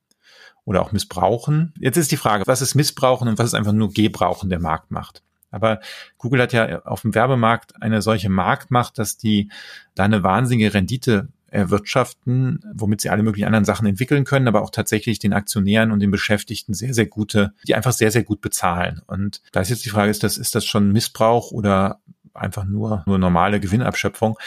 oder 0.65 0.81
auch 0.81 0.91
missbrauchen. 0.91 1.73
Jetzt 1.79 1.97
ist 1.97 2.11
die 2.11 2.17
Frage, 2.17 2.43
was 2.47 2.61
ist 2.61 2.75
Missbrauchen 2.75 3.27
und 3.27 3.37
was 3.37 3.47
ist 3.47 3.53
einfach 3.53 3.73
nur 3.73 3.91
Gebrauchen 3.91 4.49
der 4.49 4.59
Marktmacht? 4.59 5.21
Aber 5.51 5.79
Google 6.17 6.41
hat 6.41 6.53
ja 6.53 6.81
auf 6.83 7.01
dem 7.01 7.13
Werbemarkt 7.13 7.81
eine 7.81 8.01
solche 8.01 8.29
Marktmacht, 8.29 8.97
dass 8.97 9.17
die 9.17 9.51
da 9.93 10.03
eine 10.03 10.23
wahnsinnige 10.23 10.73
Rendite 10.73 11.27
erwirtschaften, 11.53 12.59
womit 12.73 13.01
sie 13.01 13.11
alle 13.11 13.21
möglichen 13.21 13.45
anderen 13.45 13.65
Sachen 13.65 13.85
entwickeln 13.85 14.23
können, 14.23 14.47
aber 14.47 14.63
auch 14.63 14.71
tatsächlich 14.71 15.19
den 15.19 15.33
Aktionären 15.33 15.91
und 15.91 15.99
den 15.99 16.09
Beschäftigten 16.09 16.73
sehr, 16.73 16.95
sehr 16.95 17.05
gute, 17.05 17.53
die 17.67 17.75
einfach 17.75 17.91
sehr, 17.91 18.09
sehr 18.09 18.23
gut 18.23 18.41
bezahlen. 18.41 19.01
Und 19.05 19.43
da 19.51 19.61
ist 19.61 19.69
jetzt 19.69 19.85
die 19.85 19.89
Frage, 19.89 20.09
ist 20.09 20.23
das, 20.23 20.39
ist 20.39 20.55
das 20.55 20.65
schon 20.65 20.91
Missbrauch 20.91 21.51
oder 21.51 22.01
einfach 22.33 22.65
nur, 22.65 23.03
nur 23.05 23.17
normale 23.17 23.59
Gewinnabschöpfung. 23.59 24.37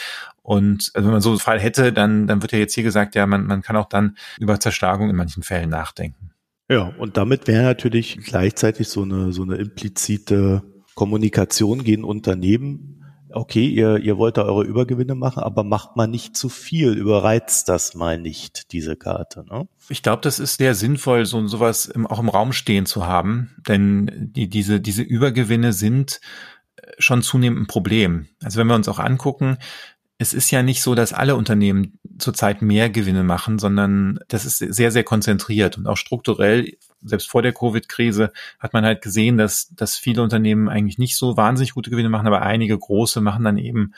Und 0.42 0.90
also 0.94 1.06
wenn 1.06 1.12
man 1.12 1.20
so 1.20 1.30
einen 1.30 1.38
Fall 1.38 1.60
hätte, 1.60 1.92
dann, 1.92 2.26
dann 2.26 2.42
wird 2.42 2.52
ja 2.52 2.58
jetzt 2.58 2.74
hier 2.74 2.84
gesagt, 2.84 3.14
ja, 3.14 3.26
man, 3.26 3.46
man 3.46 3.62
kann 3.62 3.76
auch 3.76 3.88
dann 3.88 4.16
über 4.38 4.60
Zerschlagung 4.60 5.10
in 5.10 5.16
manchen 5.16 5.42
Fällen 5.42 5.70
nachdenken. 5.70 6.30
Ja, 6.68 6.92
und 6.98 7.16
damit 7.16 7.46
wäre 7.46 7.62
natürlich 7.62 8.18
gleichzeitig 8.24 8.88
so 8.88 9.02
eine, 9.02 9.32
so 9.32 9.42
eine 9.42 9.56
implizite 9.56 10.62
Kommunikation 10.94 11.84
gegen 11.84 12.04
Unternehmen. 12.04 13.04
Okay, 13.30 13.66
ihr, 13.66 13.98
ihr 13.98 14.18
wollt 14.18 14.36
da 14.36 14.44
eure 14.44 14.64
Übergewinne 14.64 15.14
machen, 15.14 15.42
aber 15.42 15.62
macht 15.62 15.94
mal 15.96 16.06
nicht 16.06 16.36
zu 16.36 16.48
viel, 16.48 16.92
überreizt 16.92 17.68
das 17.68 17.94
mal 17.94 18.18
nicht, 18.18 18.72
diese 18.72 18.96
Karte. 18.96 19.44
Ne? 19.48 19.68
Ich 19.88 20.02
glaube, 20.02 20.22
das 20.22 20.38
ist 20.38 20.56
sehr 20.56 20.74
sinnvoll, 20.74 21.26
so 21.26 21.46
sowas 21.46 21.86
im, 21.86 22.06
auch 22.06 22.18
im 22.18 22.28
Raum 22.28 22.52
stehen 22.52 22.86
zu 22.86 23.06
haben, 23.06 23.56
denn 23.68 24.30
die, 24.34 24.48
diese, 24.48 24.80
diese 24.80 25.02
Übergewinne 25.02 25.72
sind 25.72 26.20
schon 26.98 27.22
zunehmend 27.22 27.60
ein 27.60 27.66
Problem. 27.66 28.26
Also 28.42 28.58
wenn 28.58 28.66
wir 28.66 28.74
uns 28.74 28.88
auch 28.88 28.98
angucken, 28.98 29.58
es 30.18 30.32
ist 30.32 30.50
ja 30.50 30.62
nicht 30.62 30.82
so, 30.82 30.94
dass 30.94 31.12
alle 31.12 31.36
Unternehmen 31.36 31.98
zurzeit 32.18 32.62
mehr 32.62 32.88
Gewinne 32.88 33.22
machen, 33.22 33.58
sondern 33.58 34.18
das 34.28 34.46
ist 34.46 34.58
sehr, 34.58 34.90
sehr 34.90 35.04
konzentriert 35.04 35.76
und 35.76 35.86
auch 35.86 35.98
strukturell. 35.98 36.76
Selbst 37.02 37.28
vor 37.28 37.42
der 37.42 37.52
Covid-Krise 37.52 38.32
hat 38.58 38.72
man 38.72 38.84
halt 38.84 39.02
gesehen, 39.02 39.36
dass, 39.36 39.68
dass 39.74 39.96
viele 39.96 40.22
Unternehmen 40.22 40.68
eigentlich 40.68 40.98
nicht 40.98 41.16
so 41.16 41.36
wahnsinnig 41.36 41.74
gute 41.74 41.90
Gewinne 41.90 42.08
machen, 42.08 42.26
aber 42.26 42.42
einige 42.42 42.78
große 42.78 43.20
machen 43.20 43.44
dann 43.44 43.58
eben 43.58 43.92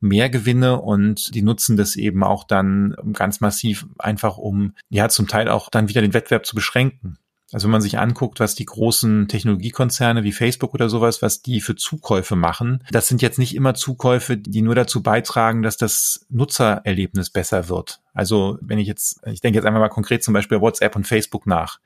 mehr 0.00 0.28
Gewinne 0.28 0.82
und 0.82 1.34
die 1.34 1.42
nutzen 1.42 1.78
das 1.78 1.96
eben 1.96 2.22
auch 2.22 2.44
dann 2.44 2.94
ganz 3.14 3.40
massiv 3.40 3.86
einfach, 3.98 4.36
um 4.36 4.74
ja 4.90 5.08
zum 5.08 5.28
Teil 5.28 5.48
auch 5.48 5.70
dann 5.70 5.88
wieder 5.88 6.02
den 6.02 6.12
Wettbewerb 6.12 6.44
zu 6.44 6.54
beschränken. 6.54 7.18
Also 7.54 7.68
wenn 7.68 7.72
man 7.72 7.82
sich 7.82 8.00
anguckt, 8.00 8.40
was 8.40 8.56
die 8.56 8.64
großen 8.64 9.28
Technologiekonzerne 9.28 10.24
wie 10.24 10.32
Facebook 10.32 10.74
oder 10.74 10.88
sowas, 10.88 11.22
was 11.22 11.40
die 11.40 11.60
für 11.60 11.76
Zukäufe 11.76 12.34
machen, 12.34 12.82
das 12.90 13.06
sind 13.06 13.22
jetzt 13.22 13.38
nicht 13.38 13.54
immer 13.54 13.74
Zukäufe, 13.74 14.36
die 14.36 14.60
nur 14.60 14.74
dazu 14.74 15.04
beitragen, 15.04 15.62
dass 15.62 15.76
das 15.76 16.26
Nutzererlebnis 16.30 17.30
besser 17.30 17.68
wird. 17.68 18.00
Also 18.12 18.58
wenn 18.60 18.80
ich 18.80 18.88
jetzt, 18.88 19.20
ich 19.26 19.40
denke 19.40 19.56
jetzt 19.58 19.66
einmal 19.66 19.80
mal 19.80 19.88
konkret 19.88 20.24
zum 20.24 20.34
Beispiel 20.34 20.60
WhatsApp 20.60 20.96
und 20.96 21.06
Facebook 21.06 21.46
nach. 21.46 21.78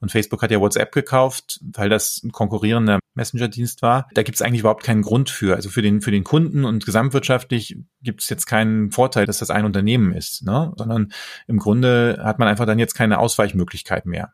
Und 0.00 0.10
Facebook 0.10 0.42
hat 0.42 0.50
ja 0.50 0.60
WhatsApp 0.60 0.92
gekauft, 0.92 1.60
weil 1.62 1.90
das 1.90 2.22
ein 2.24 2.32
konkurrierender 2.32 2.98
Messenger-Dienst 3.14 3.82
war. 3.82 4.08
Da 4.14 4.22
gibt 4.22 4.36
es 4.36 4.42
eigentlich 4.42 4.60
überhaupt 4.60 4.82
keinen 4.82 5.02
Grund 5.02 5.28
für. 5.28 5.54
Also 5.54 5.68
für 5.68 5.82
den, 5.82 6.00
für 6.00 6.10
den 6.10 6.24
Kunden 6.24 6.64
und 6.64 6.86
gesamtwirtschaftlich 6.86 7.76
gibt 8.02 8.22
es 8.22 8.30
jetzt 8.30 8.46
keinen 8.46 8.90
Vorteil, 8.90 9.26
dass 9.26 9.38
das 9.38 9.50
ein 9.50 9.66
Unternehmen 9.66 10.12
ist, 10.14 10.42
ne? 10.42 10.72
sondern 10.76 11.12
im 11.46 11.58
Grunde 11.58 12.20
hat 12.24 12.38
man 12.38 12.48
einfach 12.48 12.66
dann 12.66 12.78
jetzt 12.78 12.94
keine 12.94 13.18
Ausweichmöglichkeit 13.18 14.06
mehr. 14.06 14.32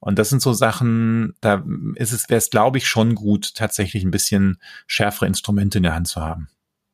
Und 0.00 0.18
das 0.18 0.30
sind 0.30 0.42
so 0.42 0.52
Sachen, 0.52 1.34
da 1.40 1.64
ist 1.94 2.12
es, 2.12 2.28
wäre 2.28 2.38
es, 2.38 2.50
glaube 2.50 2.78
ich, 2.78 2.86
schon 2.86 3.14
gut, 3.14 3.54
tatsächlich 3.54 4.04
ein 4.04 4.10
bisschen 4.10 4.58
schärfere 4.86 5.26
Instrumente 5.26 5.78
in 5.78 5.84
der 5.84 5.94
Hand 5.94 6.08
zu 6.08 6.20
haben. 6.20 6.48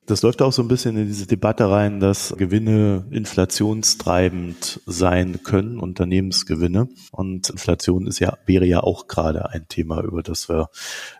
Das 0.09 0.23
läuft 0.23 0.41
auch 0.41 0.53
so 0.55 0.63
ein 0.63 0.69
bisschen 0.69 0.97
in 0.97 1.07
diese 1.07 1.27
Debatte 1.27 1.69
rein, 1.69 2.01
dass 2.01 2.35
Gewinne 2.39 3.07
inflationstreibend 3.11 4.81
sein 4.87 5.43
können, 5.45 5.79
Unternehmensgewinne. 5.79 6.89
Und 7.13 7.51
Inflation 7.51 8.07
ist 8.07 8.19
ja, 8.19 8.39
wäre 8.47 8.65
ja 8.65 8.81
auch 8.81 9.07
gerade 9.07 9.51
ein 9.51 9.69
Thema, 9.69 10.03
über 10.03 10.23
das 10.23 10.49
wir 10.49 10.71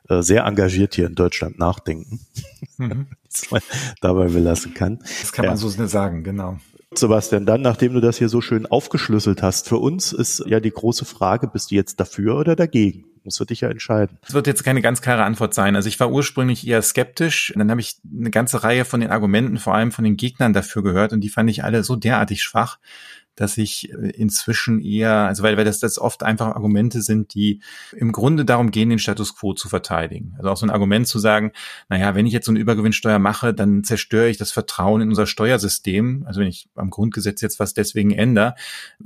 äh, 0.09 0.23
sehr 0.23 0.45
engagiert 0.45 0.95
hier 0.95 1.07
in 1.07 1.15
Deutschland 1.15 1.59
nachdenken. 1.59 2.21
Mhm. 2.79 3.09
das 3.31 3.51
man 3.51 3.61
dabei 4.01 4.29
belassen 4.29 4.73
kann. 4.73 5.01
Das 5.21 5.33
kann 5.33 5.45
ja. 5.45 5.51
man 5.51 5.59
so 5.59 5.69
sagen, 5.69 6.25
genau. 6.25 6.59
Sebastian, 6.95 7.45
dann, 7.45 7.61
nachdem 7.63 7.93
du 7.93 8.01
das 8.01 8.19
hier 8.19 8.29
so 8.29 8.41
schön 8.41 8.67
aufgeschlüsselt 8.67 9.43
hast, 9.43 9.69
für 9.69 9.79
uns 9.79 10.13
ist 10.13 10.43
ja 10.47 10.59
die 10.59 10.71
große 10.71 11.05
Frage, 11.05 11.47
bist 11.47 11.71
du 11.71 11.75
jetzt 11.75 12.01
dafür 12.01 12.37
oder 12.37 12.57
dagegen? 12.57 13.05
Musst 13.25 13.41
du 13.41 13.45
dich 13.45 13.61
ja 13.61 13.69
entscheiden. 13.69 14.17
Es 14.27 14.33
wird 14.33 14.47
jetzt 14.47 14.65
keine 14.65 14.81
ganz 14.81 15.03
klare 15.03 15.25
Antwort 15.25 15.53
sein. 15.53 15.77
Also 15.77 15.87
ich 15.89 16.01
war 16.01 16.11
ursprünglich 16.11 16.67
eher 16.67 16.81
skeptisch. 16.81 17.53
Dann 17.55 17.71
habe 17.71 17.81
ich 17.81 17.99
eine 18.11 18.31
ganze 18.31 18.65
Reihe 18.65 18.87
von 18.87 19.01
den 19.01 19.11
Argumenten, 19.11 19.59
vor 19.59 19.75
allem 19.75 19.93
von 19.93 20.05
den 20.05 20.17
Gegnern 20.17 20.55
dafür 20.55 20.83
gehört 20.83 21.13
und 21.13 21.21
die 21.21 21.29
fand 21.29 21.51
ich 21.51 21.63
alle 21.63 21.85
so 21.85 21.95
derartig 21.95 22.43
schwach, 22.43 22.79
dass 23.41 23.57
ich 23.57 23.93
äh, 23.93 24.11
inzwischen 24.11 24.81
eher, 24.81 25.13
also 25.13 25.43
weil, 25.43 25.57
weil 25.57 25.65
das, 25.65 25.79
das 25.79 25.99
oft 25.99 26.23
einfach 26.23 26.49
Argumente 26.49 27.03
sind, 27.03 27.35
die 27.35 27.61
im 27.97 28.13
Grunde 28.13 28.45
darum 28.45 28.71
gehen, 28.71 28.91
den 28.91 28.99
Status 28.99 29.37
quo 29.37 29.55
zu 29.55 29.69
verteidigen. 29.69 30.35
Also 30.39 30.51
auch 30.51 30.57
so 30.57 30.67
ein 30.67 30.71
Argument 30.71 31.07
zu 31.07 31.19
sagen, 31.19 31.53
naja, 31.89 32.15
wenn 32.15 32.27
ich 32.27 32.33
jetzt 32.33 32.47
so 32.47 32.53
eine 32.53 32.59
Übergewinnsteuer 32.59 33.19
mache, 33.19 33.55
dann 33.55 33.85
zerstöre 33.85 34.29
ich 34.29 34.37
das 34.37 34.51
Vertrauen 34.51 35.03
in 35.03 35.09
unser 35.09 35.27
Steuersystem. 35.27 36.25
Also 36.27 36.41
wenn 36.41 36.49
ich 36.49 36.69
am 36.75 36.91
Grundgesetz 36.91 37.41
jetzt 37.41 37.61
was 37.61 37.75
deswegen 37.75 38.11
ändere, 38.11 38.55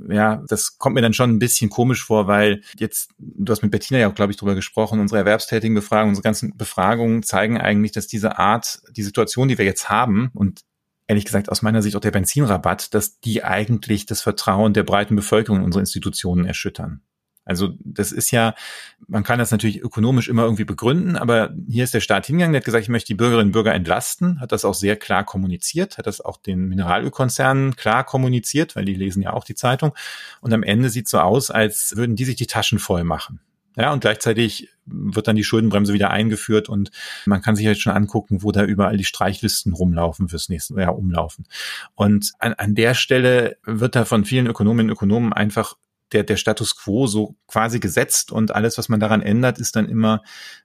ja, 0.09 0.43
das 0.47 0.77
kommt 0.77 0.95
mir 0.95 1.01
dann 1.01 1.13
schon 1.13 1.29
ein 1.29 1.39
bisschen 1.39 1.69
komisch 1.69 2.03
vor, 2.03 2.27
weil 2.27 2.61
jetzt, 2.77 3.11
du 3.17 3.51
hast 3.51 3.61
mit 3.61 3.71
Bettina 3.71 3.99
ja 3.99 4.09
auch, 4.09 4.15
glaube 4.15 4.31
ich, 4.31 4.37
drüber 4.37 4.55
gesprochen, 4.55 4.99
unsere 4.99 5.19
erwerbstätigen 5.19 5.75
Befragungen, 5.75 6.09
unsere 6.09 6.23
ganzen 6.23 6.57
Befragungen 6.57 7.23
zeigen 7.23 7.59
eigentlich, 7.59 7.91
dass 7.91 8.07
diese 8.07 8.39
Art, 8.39 8.81
die 8.95 9.03
Situation, 9.03 9.47
die 9.47 9.57
wir 9.57 9.65
jetzt 9.65 9.89
haben 9.89 10.31
und 10.33 10.61
ehrlich 11.07 11.25
gesagt 11.25 11.49
aus 11.49 11.61
meiner 11.61 11.81
Sicht 11.81 11.95
auch 11.95 12.01
der 12.01 12.11
Benzinrabatt, 12.11 12.93
dass 12.93 13.19
die 13.19 13.43
eigentlich 13.43 14.05
das 14.05 14.21
Vertrauen 14.21 14.73
der 14.73 14.83
breiten 14.83 15.15
Bevölkerung 15.15 15.59
in 15.59 15.65
unsere 15.65 15.81
Institutionen 15.81 16.45
erschüttern. 16.45 17.01
Also 17.45 17.73
das 17.79 18.11
ist 18.13 18.31
ja, 18.31 18.55
man 19.07 19.23
kann 19.23 19.39
das 19.39 19.51
natürlich 19.51 19.81
ökonomisch 19.81 20.29
immer 20.29 20.43
irgendwie 20.43 20.63
begründen, 20.63 21.17
aber 21.17 21.53
hier 21.67 21.83
ist 21.83 21.93
der 21.93 21.99
Staat 21.99 22.25
hingegangen, 22.25 22.53
der 22.53 22.61
hat 22.61 22.65
gesagt, 22.65 22.83
ich 22.83 22.89
möchte 22.89 23.07
die 23.07 23.15
Bürgerinnen 23.15 23.49
und 23.49 23.51
Bürger 23.51 23.73
entlasten, 23.73 24.39
hat 24.39 24.53
das 24.53 24.63
auch 24.63 24.73
sehr 24.73 24.95
klar 24.95 25.25
kommuniziert, 25.25 25.97
hat 25.97 26.07
das 26.07 26.21
auch 26.21 26.37
den 26.37 26.67
Mineralölkonzernen 26.69 27.75
klar 27.75 28.05
kommuniziert, 28.05 28.77
weil 28.77 28.85
die 28.85 28.95
lesen 28.95 29.21
ja 29.21 29.33
auch 29.33 29.43
die 29.43 29.55
Zeitung. 29.55 29.93
Und 30.39 30.53
am 30.53 30.63
Ende 30.63 30.89
sieht 30.89 31.09
so 31.09 31.19
aus, 31.19 31.51
als 31.51 31.97
würden 31.97 32.15
die 32.15 32.25
sich 32.25 32.37
die 32.37 32.47
Taschen 32.47 32.79
voll 32.79 33.03
machen. 33.03 33.41
Ja, 33.75 33.91
und 33.91 34.01
gleichzeitig 34.01 34.69
wird 34.85 35.27
dann 35.27 35.35
die 35.35 35.43
Schuldenbremse 35.43 35.93
wieder 35.93 36.11
eingeführt 36.11 36.69
und 36.69 36.91
man 37.25 37.41
kann 37.41 37.55
sich 37.55 37.65
jetzt 37.65 37.81
schon 37.81 37.93
angucken, 37.93 38.43
wo 38.43 38.51
da 38.51 38.63
überall 38.63 38.97
die 38.97 39.05
Streichlisten 39.05 39.73
rumlaufen 39.73 40.29
fürs 40.29 40.49
nächste 40.49 40.75
Jahr 40.75 40.97
umlaufen. 40.97 41.45
Und 41.95 42.33
an, 42.39 42.53
an 42.53 42.75
der 42.75 42.93
Stelle 42.93 43.57
wird 43.65 43.95
da 43.95 44.05
von 44.05 44.25
vielen 44.25 44.47
Ökonominnen 44.47 44.91
und 44.91 44.97
Ökonomen 44.97 45.33
einfach 45.33 45.75
der, 46.11 46.23
der 46.23 46.37
Status 46.37 46.75
quo 46.75 47.07
so 47.07 47.35
quasi 47.47 47.79
gesetzt 47.79 48.31
und 48.31 48.53
alles, 48.53 48.77
was 48.77 48.89
man 48.89 48.99
daran 48.99 49.21
ändert, 49.21 49.57
ist 49.57 49.75
dann 49.75 49.89
immer 49.89 50.21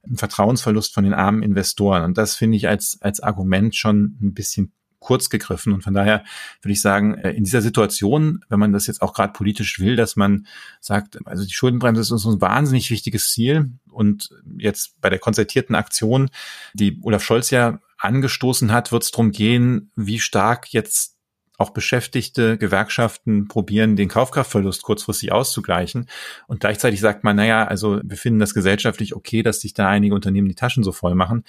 ein 0.07 0.17
Vertrauensverlust 0.17 0.93
von 0.93 1.05
den 1.05 1.15
armen 1.15 1.43
Investoren. 1.43 2.05
Und 2.05 2.19
das 2.19 2.35
finde 2.35 2.57
ich 2.57 2.69
als, 2.69 2.99
als 3.01 3.21
Argument 3.21 3.75
schon 3.75 4.19
ein 4.21 4.35
bisschen 4.35 4.73
kurz 5.01 5.31
gegriffen. 5.31 5.73
Und 5.73 5.83
von 5.83 5.95
daher 5.95 6.25
würde 6.63 6.73
ich 6.73 6.81
sagen, 6.81 7.15
äh, 7.15 7.31
in 7.31 7.45
dieser 7.45 7.63
Situation, 7.63 8.45
wenn 8.49 8.59
man 8.59 8.73
das 8.73 8.87
jetzt 8.87 9.03
auch 9.03 9.15
gerade 9.15 9.33
politisch 9.33 9.79
will, 9.79 9.97
dass 9.97 10.17
man 10.17 10.47
sagt, 10.81 11.19
also 11.27 11.45
die 11.45 11.53
Schuldenbremse 11.53 12.01
ist 12.01 12.11
uns 12.11 12.27
ein 12.27 12.41
wahnsinnig 12.41 12.91
wichtiges 12.91 13.31
Ziel. 13.31 13.71
Und 13.91 14.31
jetzt 14.59 15.01
bei 15.01 15.11
der 15.11 15.19
konzertierten 15.19 15.75
Aktion, 15.75 16.31
die 16.75 16.99
Olaf 17.03 17.23
Scholz 17.23 17.51
ja 17.51 17.81
angestoßen 17.99 18.73
hat, 18.73 18.93
wird 18.93 19.03
es 19.03 19.11
darum 19.11 19.33
gehen, 19.33 19.91
wie 19.97 20.21
stark 20.21 20.73
jetzt 20.73 21.18
auch 21.59 21.71
beschäftigte 21.71 22.57
Gewerkschaften 22.57 23.49
probieren, 23.49 23.97
den 23.97 24.09
Kaufkraftverlust 24.09 24.83
kurzfristig 24.83 25.33
auszugleichen. 25.33 26.07
Und 26.47 26.61
gleichzeitig 26.61 27.01
sagt 27.01 27.25
man, 27.25 27.37
naja, 27.37 27.67
also 27.67 28.01
wir 28.03 28.17
finden 28.17 28.39
das 28.39 28.55
gesellschaftlich 28.55 29.15
okay, 29.15 29.43
dass 29.43 29.61
sich 29.61 29.75
da 29.75 29.89
einige 29.89 30.15
Unternehmen 30.15 30.49
die 30.49 30.55
Taschen 30.55 30.85
so 30.85 30.93
voll 30.93 31.15
machen 31.15 31.45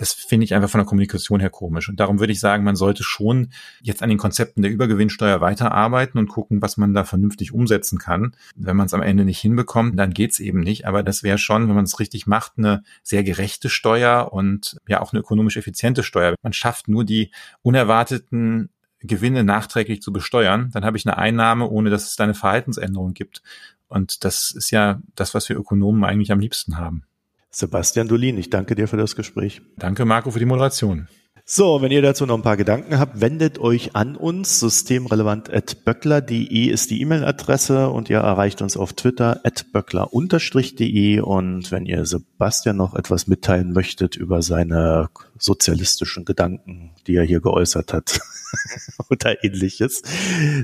das 0.00 0.14
finde 0.14 0.44
ich 0.44 0.54
einfach 0.54 0.70
von 0.70 0.78
der 0.78 0.86
Kommunikation 0.86 1.40
her 1.40 1.50
komisch. 1.50 1.90
Und 1.90 2.00
darum 2.00 2.20
würde 2.20 2.32
ich 2.32 2.40
sagen, 2.40 2.64
man 2.64 2.74
sollte 2.74 3.02
schon 3.02 3.50
jetzt 3.82 4.02
an 4.02 4.08
den 4.08 4.16
Konzepten 4.16 4.62
der 4.62 4.70
Übergewinnsteuer 4.70 5.42
weiterarbeiten 5.42 6.18
und 6.18 6.28
gucken, 6.28 6.62
was 6.62 6.78
man 6.78 6.94
da 6.94 7.04
vernünftig 7.04 7.52
umsetzen 7.52 7.98
kann. 7.98 8.34
Wenn 8.56 8.76
man 8.76 8.86
es 8.86 8.94
am 8.94 9.02
Ende 9.02 9.26
nicht 9.26 9.40
hinbekommt, 9.40 9.98
dann 9.98 10.14
geht's 10.14 10.40
eben 10.40 10.60
nicht. 10.60 10.86
Aber 10.86 11.02
das 11.02 11.22
wäre 11.22 11.36
schon, 11.36 11.68
wenn 11.68 11.74
man 11.74 11.84
es 11.84 12.00
richtig 12.00 12.26
macht, 12.26 12.52
eine 12.56 12.82
sehr 13.02 13.22
gerechte 13.22 13.68
Steuer 13.68 14.32
und 14.32 14.78
ja 14.88 15.02
auch 15.02 15.12
eine 15.12 15.20
ökonomisch 15.20 15.58
effiziente 15.58 16.02
Steuer. 16.02 16.34
Man 16.42 16.54
schafft 16.54 16.88
nur 16.88 17.04
die 17.04 17.30
unerwarteten 17.60 18.70
Gewinne 19.02 19.44
nachträglich 19.44 20.02
zu 20.02 20.12
besteuern, 20.12 20.70
dann 20.72 20.84
habe 20.84 20.96
ich 20.96 21.06
eine 21.06 21.16
Einnahme, 21.16 21.68
ohne 21.68 21.90
dass 21.90 22.06
es 22.06 22.16
da 22.16 22.24
eine 22.24 22.34
Verhaltensänderung 22.34 23.14
gibt. 23.14 23.42
Und 23.88 24.24
das 24.24 24.50
ist 24.50 24.70
ja 24.70 25.00
das, 25.14 25.34
was 25.34 25.48
wir 25.48 25.56
Ökonomen 25.56 26.04
eigentlich 26.04 26.32
am 26.32 26.40
liebsten 26.40 26.78
haben. 26.78 27.04
Sebastian 27.50 28.06
Dolin, 28.06 28.38
ich 28.38 28.50
danke 28.50 28.76
dir 28.76 28.86
für 28.86 28.96
das 28.96 29.16
Gespräch. 29.16 29.62
Danke, 29.76 30.04
Marco, 30.04 30.30
für 30.30 30.38
die 30.38 30.44
Moderation. 30.44 31.08
So, 31.52 31.82
wenn 31.82 31.90
ihr 31.90 32.00
dazu 32.00 32.26
noch 32.26 32.36
ein 32.36 32.42
paar 32.42 32.56
Gedanken 32.56 33.00
habt, 33.00 33.20
wendet 33.20 33.58
euch 33.58 33.96
an 33.96 34.14
uns. 34.14 34.60
Systemrelevant.böckler.de 34.60 36.66
ist 36.66 36.92
die 36.92 37.00
E-Mail-Adresse 37.00 37.90
und 37.90 38.08
ihr 38.08 38.18
erreicht 38.18 38.62
uns 38.62 38.76
auf 38.76 38.92
Twitter 38.92 39.40
at 39.42 39.66
böckler-de. 39.72 41.18
Und 41.18 41.72
wenn 41.72 41.86
ihr 41.86 42.06
Sebastian 42.06 42.76
noch 42.76 42.94
etwas 42.94 43.26
mitteilen 43.26 43.72
möchtet 43.72 44.14
über 44.14 44.42
seine 44.42 45.10
sozialistischen 45.38 46.24
Gedanken, 46.24 46.92
die 47.08 47.16
er 47.16 47.24
hier 47.24 47.40
geäußert 47.40 47.94
hat 47.94 48.20
oder 49.10 49.42
ähnliches, 49.42 50.02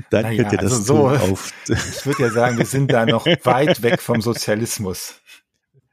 dann 0.09 0.21
naja, 0.21 0.43
könnt 0.43 0.53
ihr 0.53 0.59
das 0.59 0.71
also 0.71 0.83
so, 0.83 1.09
auf. 1.09 1.51
Ich 1.67 2.05
würde 2.05 2.23
ja 2.23 2.29
sagen, 2.29 2.59
wir 2.59 2.65
sind 2.65 2.93
da 2.93 3.05
noch 3.05 3.25
weit 3.25 3.81
weg 3.81 4.01
vom 4.01 4.21
Sozialismus. 4.21 5.15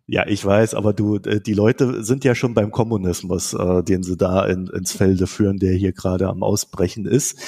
Ja, 0.07 0.27
ich 0.27 0.45
weiß, 0.45 0.75
aber 0.75 0.93
du, 0.93 1.17
äh, 1.17 1.41
die 1.41 1.55
Leute 1.55 2.05
sind 2.05 2.25
ja 2.25 2.35
schon 2.35 2.53
beim 2.53 2.71
Kommunismus, 2.71 3.55
äh, 3.55 3.83
den 3.83 4.03
sie 4.03 4.19
da 4.19 4.45
in, 4.45 4.67
ins 4.67 4.93
Felde 4.93 5.27
führen, 5.27 5.59
der 5.59 5.73
hier 5.73 5.93
gerade 5.93 6.29
am 6.29 6.43
Ausbrechen 6.43 7.07
ist. 7.07 7.39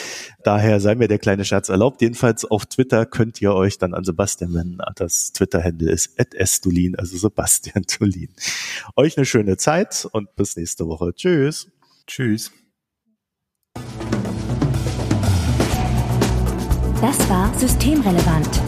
Daher 0.42 0.80
sei 0.80 0.94
mir 0.94 1.06
der 1.06 1.18
kleine 1.18 1.44
Scherz 1.44 1.68
erlaubt. 1.68 2.00
Jedenfalls 2.00 2.46
auf 2.46 2.64
Twitter 2.64 3.04
könnt 3.04 3.42
ihr 3.42 3.52
euch 3.52 3.76
dann 3.76 3.92
an 3.92 4.04
Sebastian 4.04 4.54
wenden. 4.54 4.78
Das 4.94 5.32
Twitter-Handle 5.32 5.90
ist 5.90 6.18
@estulin, 6.34 6.96
also 6.96 7.18
Sebastian 7.18 7.84
Tulin. 7.86 8.30
Euch 8.96 9.18
eine 9.18 9.26
schöne 9.26 9.58
Zeit 9.58 10.08
und 10.12 10.34
bis 10.36 10.56
nächste 10.56 10.86
Woche. 10.86 11.12
Tschüss. 11.14 11.68
Tschüss. 12.06 12.52
Das 17.02 17.28
war 17.28 17.52
Systemrelevant, 17.58 18.62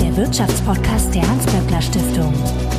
der 0.00 0.16
Wirtschaftspodcast 0.16 1.14
der 1.14 1.28
Hans-Böckler 1.28 1.80
Stiftung. 1.80 2.69